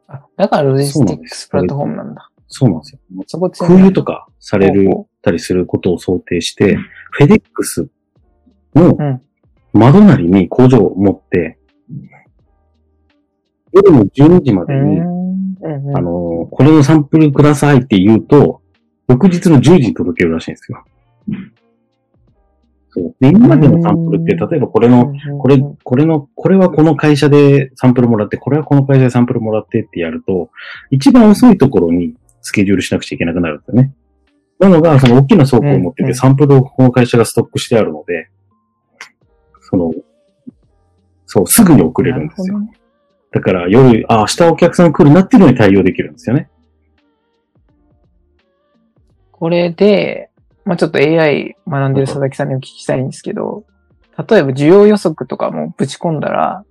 [0.08, 2.30] あだからロジスティックそうなんですスプラットフォームなんだ。
[2.48, 3.00] そうなんですよ。
[3.28, 4.90] そこ空輸とかされる
[5.22, 6.76] たりすることを想定して、
[7.12, 7.88] フェデックス
[8.76, 9.22] のうん
[9.74, 11.58] 窓なりに工場を持って、
[13.72, 15.00] 夜の12時まうでに、
[15.96, 18.62] あの、これのサンプルくださいって言うと、
[19.08, 20.84] 翌日の10時に届けるらしいんですよ。
[22.90, 23.16] そう。
[23.20, 30.50] で、今までのサンプルって、うん例えばこれの、これ、これの、これはこの会社でサンプルもらって、これはこの会社でサンプルもらってってやると、
[30.90, 33.94] 一番遅いところにスケジュールしなくちゃいけなくなるんですよね。
[34.60, 38.30] なのが、その大きな倉庫を持ってて、サンプルをこの会社がストックしてあるので、
[39.70, 39.94] その、
[41.26, 42.60] そう、すぐに送れるんですよ。
[43.32, 46.50] だから夜、あ、明日お客さん来るなっていうのに対応できるんですよね。
[49.32, 50.30] これで、
[50.66, 53.64] まあちょっと AI 学んでる佐々木さんにお聞きしたいんですけど、
[54.18, 56.66] 例えば需要予測とかもぶち込んだら、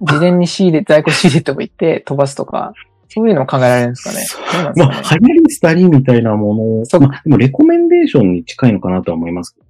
[0.00, 2.72] 事前に仕入れ、在庫仕入れておいて飛ばすとか、
[3.08, 4.20] そういうのも考えられるんですかね。
[4.24, 9.67] そうなんですまかねあ、流行りしたりみたいなものを、まあ、でもレコメンデーションに近いのかなとは思いますけど。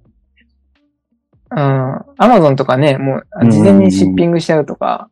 [1.51, 1.59] うん。
[1.59, 5.09] アマゾンとかね、もう事前にシッピングしちゃうとか、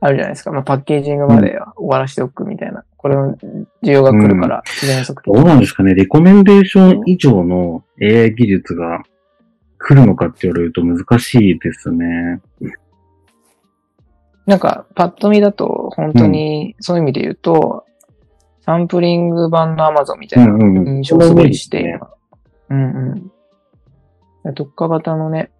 [0.00, 0.52] あるじゃないですか。
[0.52, 2.84] まあパッケージングまでは終わらしておくみたいな。
[2.96, 3.36] これの
[3.82, 5.94] 需要が来るから、事前予測的どうなんですかね？
[5.94, 9.02] レコメンデーション以上の AI 技術が
[9.78, 12.40] 来るのかって言われると難しいですね。
[14.44, 17.84] なんか、パッと見だと、本当に、そういう意味で言うと、
[18.60, 21.98] サンプリング版の Amazon みたいな印象をすごいして、
[22.70, 23.30] うん
[24.44, 24.54] うん。
[24.54, 25.50] 特化型のね、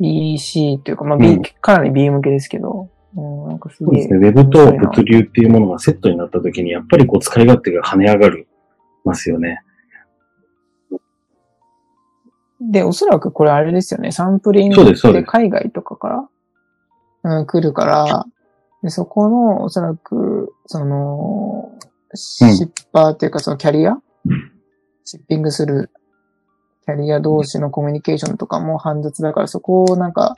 [0.00, 3.76] EC というか、まあ、う B んかなり B 向けですけど、うん、なんかす。
[3.78, 4.16] そうですね。
[4.18, 8.48] ウェブと物流っていうものがセットになった時に、やっぱりこう使い勝手が跳ね上がる
[9.04, 9.62] ますよね。
[12.60, 14.10] で、おそらくこれあれですよね。
[14.10, 16.28] サンプリングで海外とかか
[17.22, 18.26] ら、うん、来るから、
[18.82, 21.72] でそこの、おそらく、その、
[22.14, 23.98] シッパーっていうか、そのキャリア？
[25.04, 25.90] シッピングする
[26.84, 30.36] キャリア同士のコミュニケーションとかも煩雑だから、そこをなんか、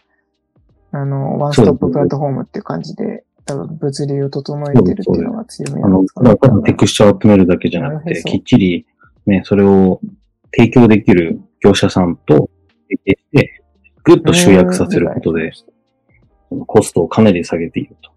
[0.93, 8.87] あの、ワンストッププラットフォームっていう感じで、多分物流を整えてるっていうのが強みあのなんです、かただ単にテクスチャーを集めるだけじゃなくて、きっちり
[9.27, 10.01] ね、それを
[10.57, 12.49] 提供できる業者さんと
[12.89, 13.63] 提携して、
[14.05, 15.53] ぐっと集約させることで、
[16.67, 18.11] コストをかなり下げていると。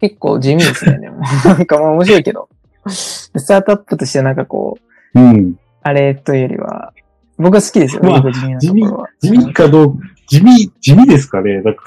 [0.00, 1.20] 結構地味ですね、でも。
[1.44, 2.48] なんかまあ面白いけど。
[2.88, 4.78] スタートアップとしてなんかこ
[5.14, 5.56] う、うん。
[5.82, 6.92] あれというよりは、
[7.38, 8.22] 僕は好きですよ、まあ
[8.58, 8.84] 地味。
[9.20, 11.80] 地味かどう地味、地味ですかねだ って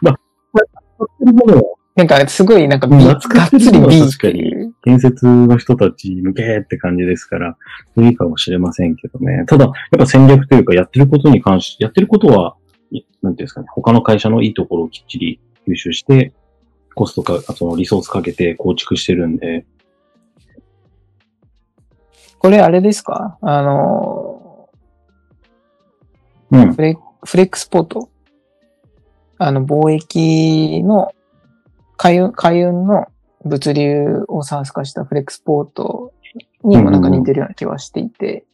[0.00, 0.20] まあ、
[1.94, 4.72] なんかすごいなんか B、うんがっつり B っ。
[4.82, 7.56] 建設の人たち向けって感じですから、
[7.98, 9.44] いいかもしれませんけどね。
[9.46, 12.56] ただ、やっぱ戦略というか、やってることに関し、やってることは、
[12.90, 16.32] いなんていうんですかね、他の会社のいいところをきっちり吸収して、
[16.94, 19.66] コストか、そのリソースかけて構築してるんで、
[22.42, 23.38] これあれですか？
[23.40, 24.68] あの、
[26.50, 26.74] うん。
[26.74, 28.08] フレフレックスポート。
[29.38, 31.14] あの、貿易の
[31.96, 33.06] 海運、海運の
[33.44, 36.12] 物流をサース化したフレックスポート
[36.64, 38.44] にもなんか似てるような気はしていて、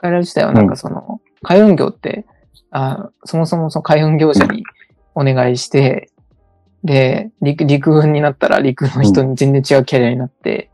[0.00, 2.26] 彼ら自体はなんかその、海運業って、
[2.72, 4.64] あそもそもその海運業者に
[5.14, 6.10] お願いして、
[6.82, 10.71] で、陸、陸運になったら陸の人に全然違うキャリアになって、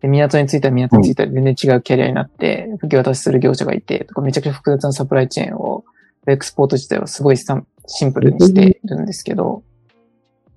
[0.00, 5.84] で、港に着いたら港に着いたら全然違うキャリアになって、受け渡しする業者がいて、とかめちゃくちゃ複雑なサプライチェーンを、
[6.26, 9.62] エクスポート自体はすごいシンプルにしてるんですけど、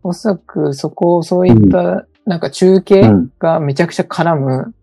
[0.03, 3.31] おそらくそこ、そういった、なんか中継うん。
[3.39, 4.75] がめちゃくちゃ絡む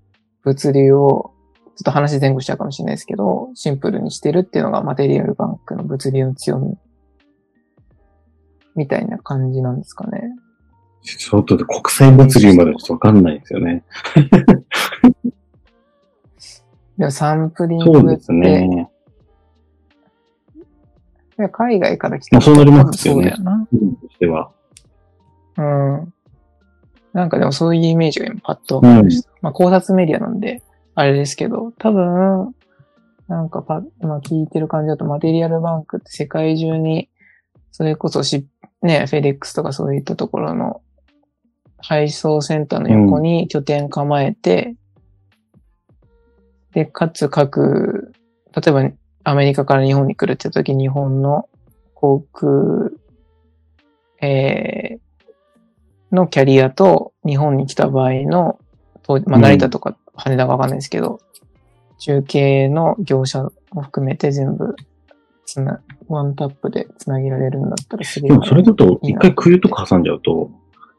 [0.42, 1.32] 物流を、
[1.76, 6.76] ちょっと話前後しちゃうかもしれないですけど、シンプルにしてるっていうのがマテリアルバンクの物流の強み。
[8.74, 10.36] みたいな感じなんですかね。
[11.02, 13.84] ちょっと国際物流までちょっとわかんないですよね。
[16.98, 18.90] でもサンプリンそうですね。
[21.38, 23.52] いや海外から来たまあそうなりますよねそうだ
[24.26, 24.52] よ
[25.56, 25.58] な。
[25.58, 25.62] う
[26.02, 26.12] ん。
[27.12, 29.30] なんかでもそういうイメージが今パッとわかりました。
[29.40, 30.62] まあ考察メディアなんで、
[30.94, 32.54] あれですけど、多分、
[33.28, 37.08] なんかパ今聞いてる感じだとマテリアルバンクって世界中に、
[37.70, 38.48] それこそし、
[38.82, 40.80] ね、フェデックスとかそういったところの
[41.78, 44.74] 配送センターの横に拠点構えて、
[46.72, 48.12] で、かつ各、
[48.54, 48.90] 例えば
[49.24, 51.48] アメリカから日本に来るって時日本の
[51.94, 52.90] 航空、
[54.20, 58.58] えー、のキャリアと日本に来た場合の、
[59.02, 59.42] とまあ、うん。
[59.42, 61.20] 成田とか羽田かわかんないですけど、
[61.98, 64.76] 中継の業者を含めて全部
[65.44, 70.50] つな、ワンタップでつなげられるんだったらすげえでもそれだと、一回空輸とか挟んじゃうと、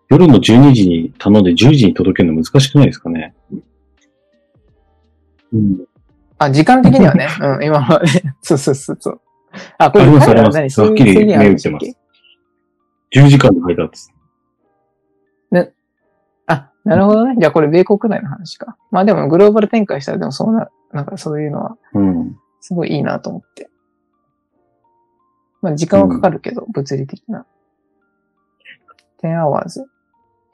[0.10, 3.36] 夜の12時に頼んで10時に届けるの難しくないですかね？
[5.54, 5.86] うん。
[6.38, 9.22] あ、時間的にはね、 うん、今はね、そ うそうそうそう。
[9.78, 11.96] あ、これありはありますはっきり目打っけ
[13.12, 14.12] 10時間の配達。
[16.46, 17.36] あ、なるほどね。
[17.40, 18.78] じゃあこれ米国内の話か。
[18.92, 22.38] まあでもグローバル展開したらでもそうな、なんかそういうのはうん。
[22.62, 23.70] すごいいいなと思って。
[25.62, 27.46] まあ時間はかかるけど、物理的な。
[29.22, 29.86] 10 hours、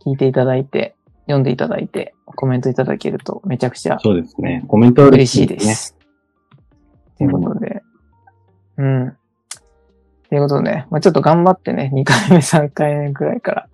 [0.07, 4.65] 聞いていただいて、読んでいただいて、コメントいただけるとめちゃくちゃそうですね。
[4.67, 5.75] コメントは嬉しいでね。
[5.75, 5.97] す。
[7.19, 7.83] ということで、
[8.79, 9.17] うん。
[10.35, 13.69] ということでね、まあ、ちょっと頑張ってね、2回目、3回目くらいから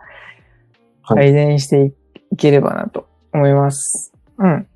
[1.00, 1.94] はい改善して
[2.30, 4.12] いければなと思います。
[4.36, 4.66] うん。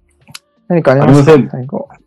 [0.69, 1.33] 何かありますか？
[1.35, 1.91] ありません最後。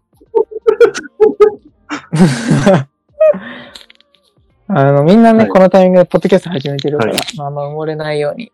[4.70, 8.52] あの、みんなね、はいこのタイミングでポッドキャスト始めてるから、はいまあまあ埋もれないように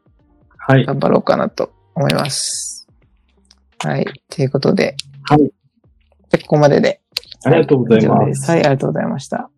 [0.57, 0.85] はい。
[0.85, 2.85] 頑張ろうかなと思います。
[3.79, 4.05] はい。
[4.29, 5.37] ということで、はい。
[5.39, 5.47] じゃ
[6.33, 6.99] あここまでで。
[7.45, 8.51] ありがとうございます。
[8.51, 9.49] はい、ありがとうございました。